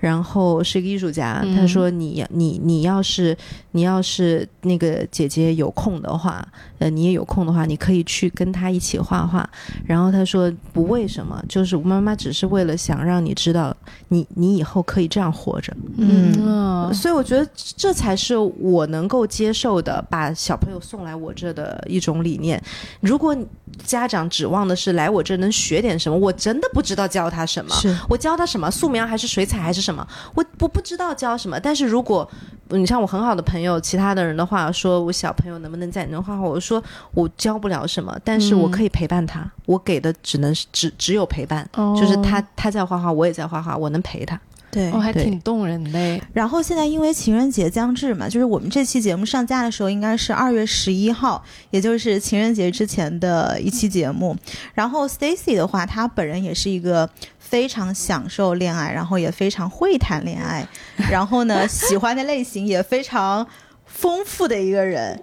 [0.00, 1.40] 然后是一个艺术家。
[1.44, 3.36] 嗯他说你：“你你要是
[3.72, 6.46] 你要是那个姐姐有空的话，
[6.78, 9.48] 呃，你也有空的话，你可以去跟她一起画画。”
[9.86, 13.74] 然后他说：“不为什么，就是妈妈只是为了想让你知道，
[14.08, 22.62] 你你以后可以这样活着。”嗯所以我觉得这才是我能够接受的，把小朋友送来我这的一种理念。
[23.00, 23.36] 如果
[23.84, 27.74] 家长指望的是来我这能学点什么，我真的不知道教他什么。
[27.74, 31.58] 是我教他什么素描还是水彩还是什么，我我不知道教什么。
[31.58, 32.28] 但是如果
[32.68, 36.82] 你像我很好的朋友，其他的人的话，说我小朋友能不能在你那画画，我说
[37.14, 44.38] 我教不了什么，但是我可以陪伴他，我给的只能是只只有陪伴，就是他他在画画，我也在画画，我能陪他。
[44.68, 46.20] 对哦，还挺动人的。
[46.34, 54.36] 然后现在因为情人节将至嘛，就是我们这期节目上架的时候应该是二月十一号，也就是情人节之前的一期节目。
[54.74, 57.08] 然后 Stacy 的话，她本人也是一个
[57.48, 60.66] 非常享受恋爱，然后也非常会谈恋爱，
[61.10, 63.46] 然后呢喜欢的类型也非常
[63.84, 65.22] 丰富的一个人。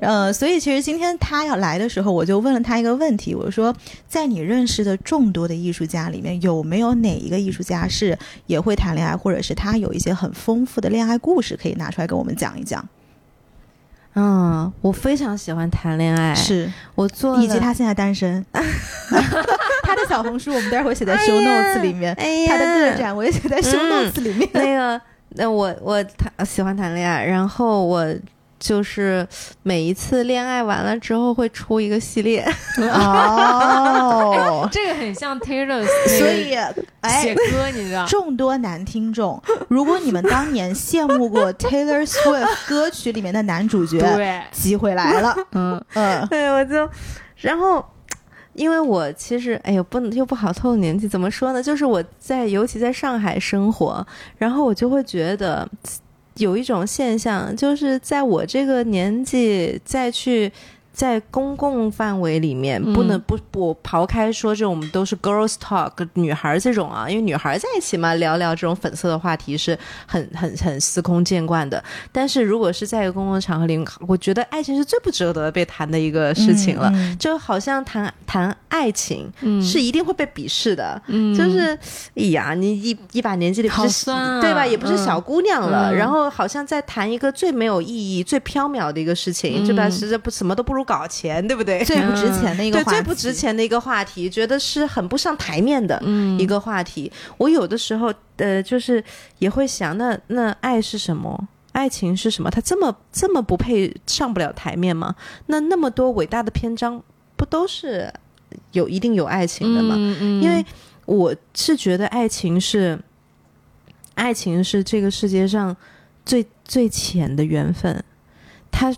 [0.00, 3.74] 呃，所以其实今天他要来的时候，我就问了他一个问题，我说，
[4.08, 12.86] 在你认识的众多的艺术家里面，有没有哪一个艺术家是也会谈恋爱，或者是他有一些很丰富的恋爱故事可以拿出来跟我们讲一讲？
[14.14, 22.14] 嗯，我非常喜欢谈恋爱，是，我做以及他现在单身， 他的小红书我们待会儿写在 show notes 里面，
[22.48, 24.48] 他的个展我也写在 show 嗯 notes 里面。
[24.52, 25.00] 那个，
[25.30, 28.06] 那我我谈喜欢谈恋爱，然后我
[28.58, 29.26] 就是
[29.62, 32.46] 每一次恋爱完了之后会出一个系列，
[32.92, 35.84] 哦， 这个很像 Taylor，
[36.18, 36.54] 所以
[37.00, 38.06] 哎写，歌，你知道？
[38.06, 45.36] 众多男听众，如果你们当年羡慕过 Taylor Swift 歌曲里面的男主角，对，机会来了。
[45.52, 46.88] 嗯，嗯，对，我就，
[47.36, 47.84] 然后。
[48.54, 51.60] 因为我其实，哎呦，不能又不好透露年纪，怎么说呢？
[51.60, 54.06] 就是我在，尤其在上海生活，
[54.38, 55.68] 然后我就会觉得
[56.36, 60.50] 有一种现象，就是在我这个年纪再去
[60.94, 62.94] 在公共范围里面，嗯。
[62.94, 69.76] 不能不不刨开说这种我们都是 girls talk 女孩这种啊，因为女孩在一起嘛，聊聊这种粉色的话题是
[70.06, 71.82] 很很很司空见惯的。
[72.12, 76.88] 但是如果是在一个公共场合里，我觉得爱情是最不值得被谈的一个事情了。
[76.94, 79.60] 嗯就好像谈谈爱情、嗯。
[79.60, 81.34] 是一定会被鄙视的，嗯。
[81.34, 81.76] 就是，
[82.14, 84.06] 哎呀，你一一把年纪里不好是
[84.40, 84.64] 对吧？
[84.64, 85.96] 也不是小姑娘了，嗯。
[85.96, 89.66] 然后好像在谈一个最没有意义、最缥缈的一个事情，嗯。
[89.66, 89.90] 对吧？
[89.90, 91.82] 实在不什么都不如搞钱，对不对？
[91.84, 97.10] 最不值钱的一个对话题，最不值钱的一个话题，觉得是很不上台面的嗯一个话题。
[97.38, 99.02] 我有的时候呃，就是
[99.38, 101.48] 也会想，那那爱是什么？
[101.72, 102.48] 爱情是什么？
[102.50, 105.16] 它这么这么不配上不了台面吗？
[105.46, 107.02] 那那么多伟大的篇章，
[107.36, 108.12] 不都是
[108.70, 109.96] 有一定有爱情的吗？
[109.98, 110.64] 嗯嗯因为
[111.06, 112.96] 我是觉得爱情是，
[114.14, 115.76] 爱情是这个世界上
[116.24, 118.04] 最最浅的缘分，
[118.70, 118.94] 它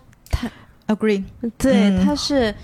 [0.86, 1.24] agree。
[1.58, 2.04] 对、嗯。
[2.04, 2.54] 它是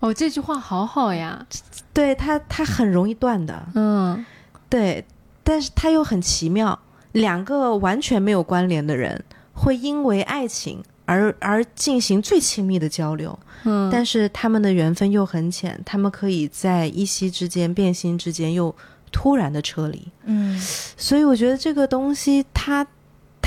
[0.00, 1.46] 哦，这句话好好呀，
[1.92, 4.24] 对他，他很容易断的，嗯。
[4.68, 5.04] 对，
[5.42, 6.78] 但是他又很奇妙，
[7.12, 18.74] 两个完全没有关联的人会因为爱情而而进行最亲密的交流，嗯，但是他们的缘分又很浅，他们可以在一夕之间、变心之间又
[19.12, 20.08] 突然的撤离。
[20.24, 20.58] 嗯。
[20.58, 22.86] 所以我觉得这个东西它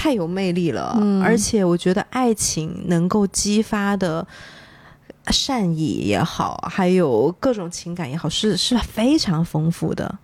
[0.02, 4.26] 太有魅力了，嗯而且我觉得爱情能够激发的
[5.28, 10.18] 善意也好，还有各种情感也好，是是非常丰富的。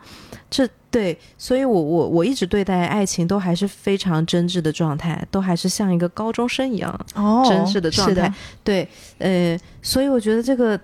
[0.49, 8.33] 这对，所以我我我一直对待爱情都还是非常真挚的状态，都还是像一个高中生一样哦真挚的状态。
[8.63, 10.79] 对，呃，所以我觉得这个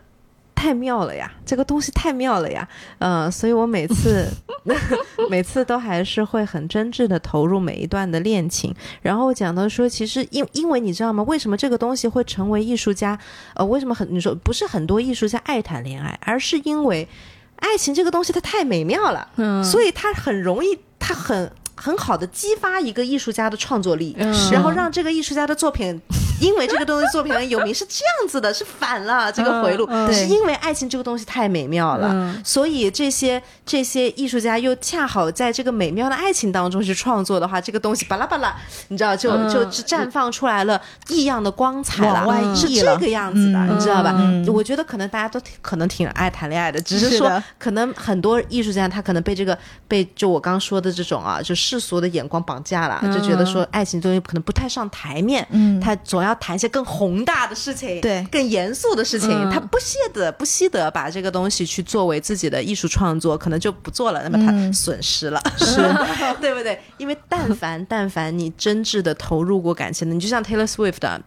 [0.62, 2.68] 太妙了呀，这个东西太妙了呀，
[3.00, 4.28] 呃，所以我每次
[5.28, 8.72] 每次都还是会很真挚的投入每一段的恋情。
[9.02, 11.24] 然后讲到说，其实因因为你知道吗？
[11.24, 13.18] 为什么这个东西会成为艺术家？
[13.56, 17.08] 呃，为什么很你说不是很多艺术家爱谈恋爱，而是因为
[17.56, 24.16] 爱情这个东西它太美妙了，嗯，所以它很容易，它很很好的激发一个艺术家的创作力。
[24.20, 26.00] 嗯然后让这个艺术家的作品
[26.42, 30.10] 因为这个东西作品很有名，是这样子的，是反了这个回路，嗯。
[30.10, 32.42] 嗯是因为爱情这个东西太美妙了，嗯。
[32.44, 38.56] 所以这些这些艺术家又恰好在这个美妙的爱情当中去创作的话，这个东西巴拉巴拉，
[38.90, 39.50] 你知道就、嗯。
[39.50, 43.76] 就绽放出来了异样的光彩了，是这个样子的，嗯。
[43.76, 44.12] 你知道吧？
[44.18, 44.48] 嗯。
[44.48, 49.58] 我觉得可能大家都挺可能挺爱谈恋爱的，只是说是可能很多艺术家他可能被这个
[49.88, 55.80] 被就我刚说的这种啊，就世俗的眼光绑架了，就觉得说爱情东西可能不太上台面，嗯。
[55.80, 65.76] 他总要谈一些更宏大的事情，对更严肃的事情，嗯他不屑的不惜得把这个东西去作为自己的艺术创作，可能就不做了，那么他嗯损失了，是
[66.42, 66.80] 对不对？
[66.98, 71.22] 因为但凡 但凡你真挚的投入过感情的，你就像 Taylor Swift 啊。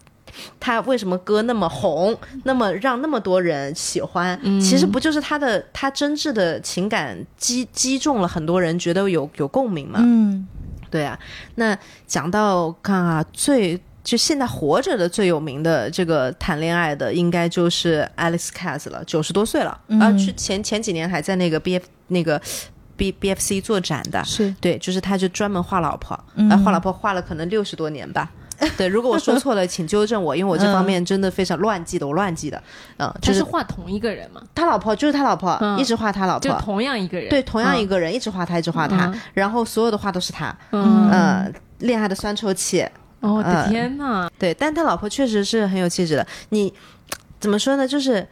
[0.59, 4.36] 他为什么歌那么红，那么让那么多人喜欢？
[4.60, 10.01] 其实不就是他的他真挚的情感击击中了很多人，觉得有有共鸣嘛？
[10.02, 10.44] 嗯
[10.90, 11.16] 对啊，
[11.55, 11.78] 那
[12.09, 19.98] 讲到看啊，最就现在活着的最有名的这个谈恋爱的，应该就是 Alex Cass 了，九十多岁了，嗯。
[19.98, 22.40] 啊，去前前几年还在那个 B F 那个
[22.97, 24.55] B B F C 做展的，是。
[24.60, 26.51] 对，就是他就专门画老婆，嗯。
[26.51, 28.31] 啊，画老婆画了可能六十多年吧。
[28.76, 32.62] 对，如果我说错了，请纠正我，因为我这方面真的非常乱记的，我乱记的。
[32.98, 39.20] 嗯，就他是是画同一个人嘛，他老婆，就是他老婆，嗯一直画他老就婆，同样一个人，对，同样一个，个人，一直画他，一直画他，嗯。
[39.32, 42.86] 然后所有的画都是他，嗯，呃，恋爱的酸臭气，
[43.24, 46.26] 哦我的嗯天呐，对，但他老婆确实是很有气质的。
[46.51, 46.72] 你
[47.40, 47.86] 怎么说呢？
[47.88, 48.26] 就是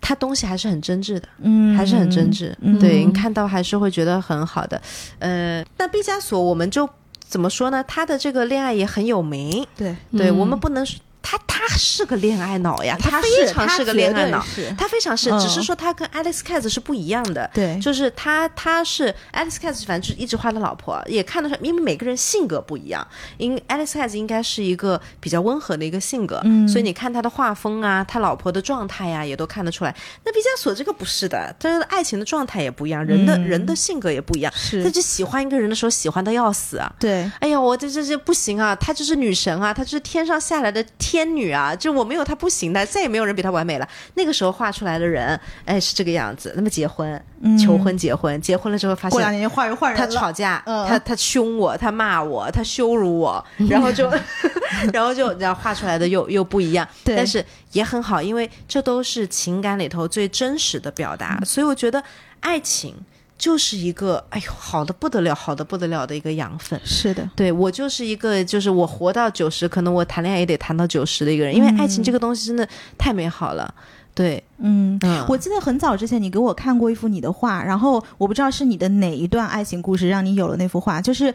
[0.00, 2.54] 他东西还是很真挚的，嗯还是很真挚。
[2.60, 4.80] 嗯对你看到还是会觉得很好的。
[5.18, 6.88] 呃，那毕加索我们就
[7.18, 7.82] 怎么说呢？
[7.88, 9.66] 他的这个恋爱也很有名。
[9.76, 14.40] 对，对、嗯我们不能说他他是个恋爱脑呀，他非常是个恋爱脑，
[14.78, 17.50] 他非常是，嗯只是说他跟 Alex Katz 是不一样的。
[17.52, 23.04] 对，就是他，他是 Alex Katz，反正就是一直画他老婆，也看得出来，因为每个人性格不一样。
[23.38, 29.92] 因 Alex Katz 应该是一个比较温和的一个性格，嗯所以你看他的画风啊，他老婆的状态呀、也都看得出来。
[30.24, 34.52] 那毕加索这个不是的，他的爱情的状态也不一样，人的、嗯人的性格也不一样。
[34.54, 36.92] 是他就喜欢一个人的时候，喜欢的要死啊！
[37.00, 38.76] 对，哎呀，我这这这不行啊！
[38.76, 41.74] 她就是女神啊，她就是天上下来的天女啊！
[41.74, 43.88] 就我没有她不行的，再也没有人比她完美了。
[44.14, 46.52] 那个时候画出来的人，哎，是这个样子。
[46.56, 49.10] 那么结婚、嗯求婚、结婚，结婚了之后发现。
[49.10, 54.10] 过两年就换人换人他，吵架，嗯他他凶我，他骂我，他羞辱我， 然后就，
[54.92, 62.02] 然后就然后画出来的又又不一样，对但是也很好，因为这都是情感里头最真实的表达，所以我觉得
[62.40, 62.94] 爱情
[63.38, 66.80] 就是一个哎呦好的不得了，好的不得了的一个养分。
[66.84, 73.72] 是的，对我就是一个，就是我活到九十，可能我谈恋爱也得谈到九十的一个人，因为爱情这个东西真的太美好了。
[74.14, 74.98] 对，嗯。
[75.02, 81.32] 嗯，我记得很早之前你给我看过一幅你的画，然后我不知道是你的哪一段爱情故事让你有了那幅画，就是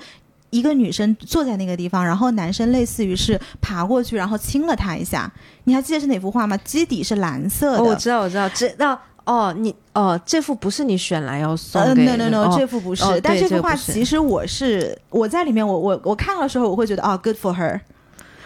[0.49, 5.31] 一个女生坐在那个地方，然后男生类似于是爬过去，然后亲了她一下。
[5.65, 6.57] 你还记得是哪幅画吗？
[6.57, 7.77] 基底是蓝色的。
[7.77, 8.99] 哦，我知道，我知道，知道。
[9.25, 17.79] 哦，你哦，这幅不是你选来要送呃给，no no no，、哦这幅不是，哦但这幅画其实我是我在里面我，我我看到的时候，我会觉得哦，good for her。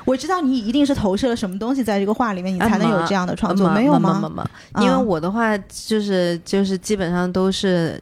[0.03, 4.47] 我知道你一定是投射了什么东西在这个画里面，你才能有这样的创作，啊没有吗？
[4.80, 7.99] 因为我的话就是就是基本上都是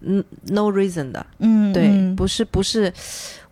[0.00, 2.14] 嗯 no reason 的，嗯，对，嗯。
[2.14, 2.92] 不是不是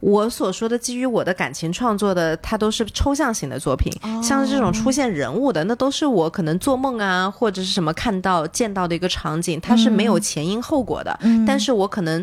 [0.05, 3.91] 我所说的基于我的感情创作的，它都是抽象型的作品。
[4.03, 11.19] 哦像是这种出现人物的，那都是我可能做梦啊，或者是什么看到见到的一个场景，它是没有前因后果的。
[11.23, 12.23] 嗯但是我可能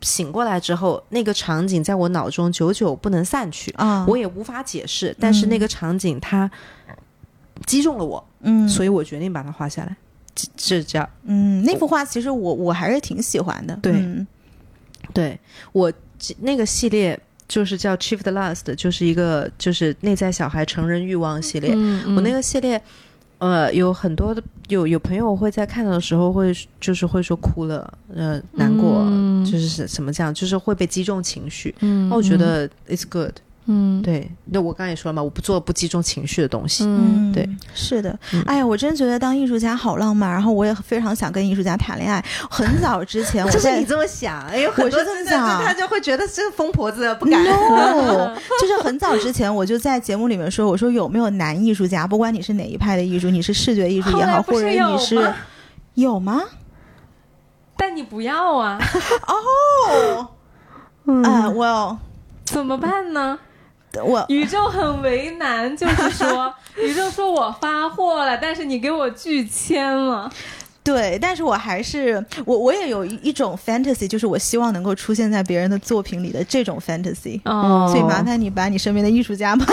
[0.00, 5.14] 醒过来之后，那个场景在我脑中久久不能散去，啊，我也无法解释。
[5.20, 6.50] 但是那个场景它
[7.66, 9.94] 击中了我，嗯，所以我决定把它画下来。
[10.34, 14.26] 这这这样，嗯，那幅画其实我我还是挺喜欢的，对嗯
[15.12, 15.38] 对
[15.72, 15.92] 我
[16.40, 17.18] 那个系列
[17.48, 21.72] 就是叫 Chief the Last，就是一个就是内在小孩成人欲望系列。
[21.74, 22.80] 嗯我那个系列，
[23.38, 31.74] 呃，有很多的有有朋友会在看到的时候会就是会说哭了，呃，难过，嗯就是什什么这样，就是会被击中情绪。
[31.80, 33.32] 嗯那我觉得 it's good，
[33.72, 34.28] 嗯对。
[34.46, 36.84] 那我刚才也说了嘛，我不做不集中情绪的东西。
[36.84, 38.42] 嗯对，是的嗯。
[38.46, 42.24] 哎呀，我真觉得当艺术家好浪漫，然后我也非常想跟艺术家谈恋爱。
[42.50, 47.42] 很早之前就是你这么想，哎有很多我是这么想他就会觉得这个疯婆子不敢。
[47.44, 55.32] no， 就是很早之前我就在节目里面说，我说有没有男艺术家，不管你是哪一派的艺术，你是视觉艺术也好，或者你是
[55.94, 56.42] 有吗？
[57.76, 58.78] 但你不要啊，
[59.26, 60.28] 哦，
[61.24, 61.98] 啊，我
[62.44, 63.38] 怎么办呢？
[64.04, 70.30] 我宇宙很为难，就是说， 宇宙说我发货了，但是你给我拒签了。
[70.82, 77.40] 对，但是我还是我我也有一一种 fantasy，就是我希望能够出现在别人的作品里的这种 fantasy。
[77.44, 79.72] 哦所以麻烦你把你身边的艺术家们介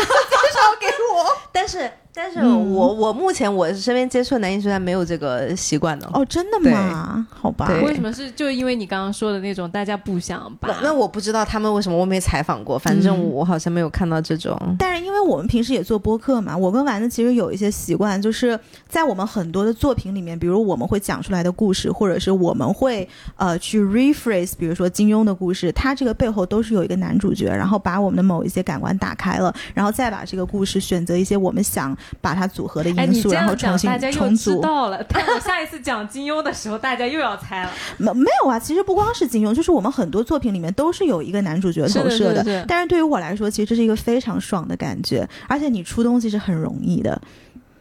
[0.79, 1.25] 给我。
[1.53, 6.09] 但是但是嗯我我目前我身边接触的男艺术家没有这个习惯的。
[6.13, 7.27] 哦，真的吗？
[7.29, 14.59] 好吧，为什么是就因为你刚刚说的那种，大家不想把那那我不知道他们为什么，我没采访过，反正嗯我好像没有看到这种。
[14.79, 34.55] 但是因为我们平时也做播客嘛，我跟丸子其实有一些习惯，就是在我们很多的作品里面，比如我们会讲出来的故事，或者是我们会呃去 rephrase，比如说金庸的故事，它这个背后都是有一个男主角，然后把我们的某一些感官打开了，然后再把这个故事选择一些我们想把它组合的哎，因素，然后重新大家又重组。
[34.55, 35.03] 知道了。
[35.09, 37.71] 但我下一次讲金庸的时候，大家又要猜了。
[37.97, 47.19] 没没有啊，其实不光是金庸，就是我们很多作品里面都是有一个男主角投射是的是的是的但是对于我来说，其实这是一个非常爽的感觉，而且你出东西是很容易的，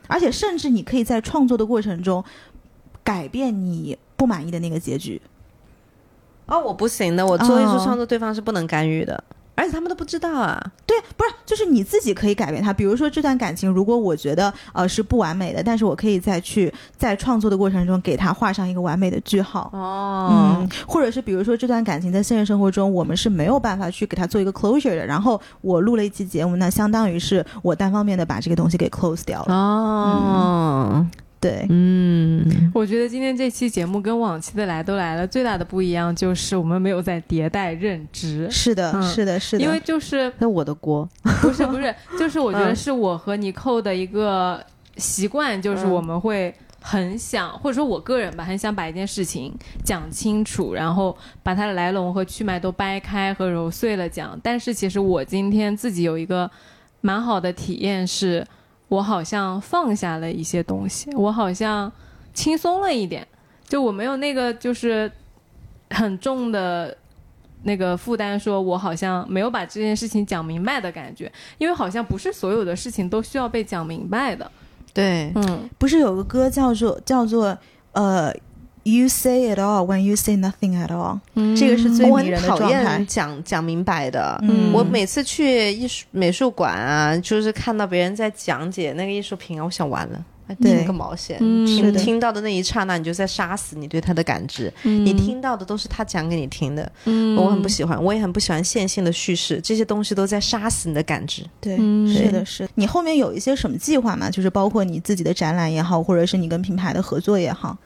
[0.07, 2.25] 而且甚至你可以在创作的过程中
[3.03, 5.21] 改变你不满意的那个结局。
[6.47, 9.23] 哦，我不行的，我做艺术哦创作，对方是不能干预的，
[9.57, 10.63] 而且他们都不知道啊。
[10.87, 12.73] 对，不是，就是你自己可以改变它。
[12.73, 19.69] 比如说这段感情，如果我觉得呃是不完美的，但是我可以再去在创作的过程中给它画上一个完美的句号。
[19.73, 20.29] 哦
[20.61, 25.05] 嗯，或者是比如说这段感情在现实生活中，我们是没有办法去给它做一个 closure 的。
[25.05, 29.55] 然后我录了一期节目，那相当于是我单方面的把这个东西给 close 掉了。
[29.55, 31.07] 哦，
[31.39, 39.03] 对，嗯，我觉得今天这期节目跟往期的来都来了最大的不一样就是我们没有在迭代认知，是的，嗯。
[39.03, 41.09] 是的，是的，因为就是那我的锅。
[41.43, 42.77] 不是不是，就是我觉得 嗯。
[42.77, 44.61] 是我和尼寇的一个
[44.97, 49.55] 习惯，就是嗯我们会很想，或者说我个人吧，很想把一件事情
[49.85, 54.39] 讲清楚，然后把它的来龙和去脉都掰开和揉碎了讲。
[54.43, 56.51] 但是其实我今天自己有一个
[57.03, 58.45] 蛮好的体验是，
[58.89, 61.91] 我好像放下了一些东西，我好像
[62.33, 63.27] 轻松了一点，
[63.69, 65.11] 就我没有那个就是
[65.91, 66.97] 很重的。
[67.63, 74.49] 那个负担，说我好像没有把这件事情讲明白的感觉，因为好像不是所有的事情都需要被讲明白的。
[74.95, 77.59] 对，嗯，不是有个歌叫做叫做
[77.91, 78.33] 呃
[78.87, 81.19] ，You say it all when you say nothing at all，、
[81.57, 83.07] 这个是最我迷人的很讨状态厌。
[83.09, 84.39] 讲讲明白的。
[84.43, 90.25] 嗯我每次去艺术美术馆啊，就是看到别人在讲解那个艺术品啊，我想完了。
[90.49, 91.37] 哎对听个毛线！
[91.41, 94.73] 你听是的听到的那一刹那，你就在杀死你对他的感知。
[94.85, 101.45] 嗯你听到的都是他讲给你听的，嗯我很不喜欢，我也很不喜欢线性的叙事，这些东西都在杀死你的感知。
[101.61, 102.69] 对，嗯是的，是。
[102.77, 104.31] 你后面有一些什么计划吗？
[104.31, 107.77] 就是包括你自己的展览也好，或者是你跟品牌的合作也好，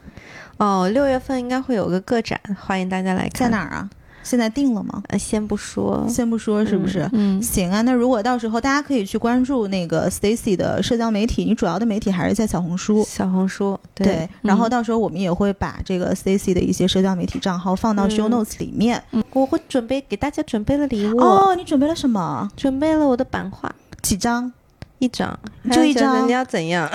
[0.60, 3.32] 哦，六月份应该会有个个展，欢迎大家来看。
[3.32, 3.88] 在哪儿啊？
[4.22, 5.02] 现在定了吗？
[5.08, 6.04] 呃，先不说。
[6.06, 7.08] 先不说是不是？
[7.14, 13.02] 嗯行啊，那如果到时候大家可以去关注那个 Stacy 的社交媒体，你主要的媒体还是在小红书。
[13.08, 19.02] 小红书，对，然后嗯到时候我们也会把这个 Stacy 的一些社交媒体账号放到 show 嗯 notes 里面。
[19.32, 22.46] 我会准备给大家准备了礼物，哦，你准备了什么？
[22.54, 24.52] 准备了我的版画几张
[25.00, 25.36] 一张，
[25.72, 26.88] 就一张你要怎样？？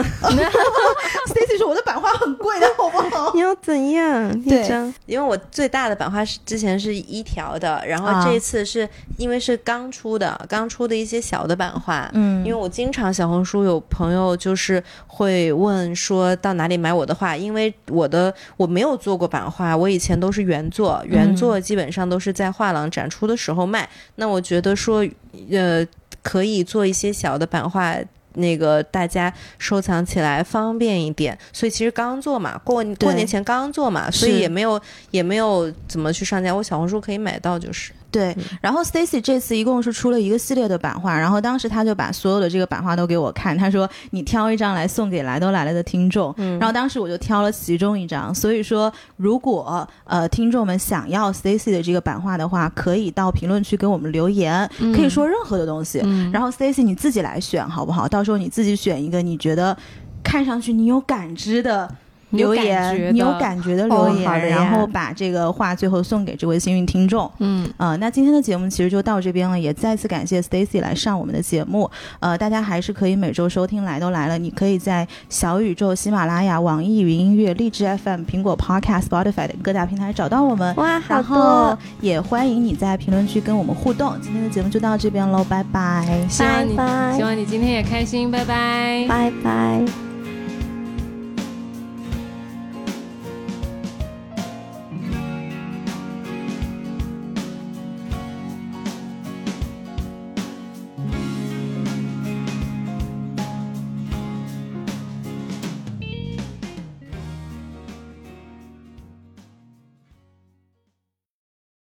[1.27, 3.31] Stacy 说我的版画很贵的，好不好？
[3.35, 4.31] 你要怎样？
[4.45, 8.87] 一张，因为我最大的版画是之前是一条的，然后啊这一次是
[9.17, 12.09] 因为是刚出的，刚出的一些小的版画。
[12.13, 23.89] 嗯因为我经常小红书有朋友就是会问说到哪里买我的画，因为我的我没有做过版画，我以前都是原作，原作基本上都是在画廊展出的时候卖。
[24.15, 25.03] 那我觉得说，
[25.51, 25.85] 呃，
[26.21, 27.95] 可以做一些小的版画。
[28.37, 34.77] 那个大家收藏起来方便一点，所以其实刚做嘛，过过年前刚做嘛，所以也没有
[35.09, 37.93] 也没有怎么去上架，我小红书可以买到就是。
[38.15, 54.65] 对，然后 Stacy 这次一共是出了一个系列的版画，然后当时他就把所有的这个版画都给我看，他说你挑一张来送给来都来了的听众，嗯然后当时我就挑了其中一张，所以说如果呃听众们想要 Stacy 的这个版画的话，可以到评论区给我们留言，
[54.95, 58.07] 可以说任何的东西，嗯然后 Stacy 你自己来选好不好？
[58.07, 59.75] 到时候你自己选一个你觉得
[60.23, 61.93] 看上去你有感知的。
[62.37, 67.29] 留言，你有感觉的留哦言，然后把这个话最后送给这位幸运听众。
[67.39, 71.89] 嗯呃，那今天的节目其实就到这边了，也再次感谢 Stacy 来上我们的节目。
[72.19, 80.75] 呃，大家还是可以每周收听《来都来了》，你可以在小宇宙、喜马拉雅、网易云音乐、荔枝 FM、苹果 Podcast、Spotify 等各大平台找到我们。
[80.75, 84.13] 哇，然后也欢迎你在评论区跟我们互动。
[84.21, 86.05] 今天的节目就到这边喽，拜拜。
[86.29, 89.05] 希望你拜拜希望你今天也开心，拜拜。
[89.07, 90.14] 拜拜。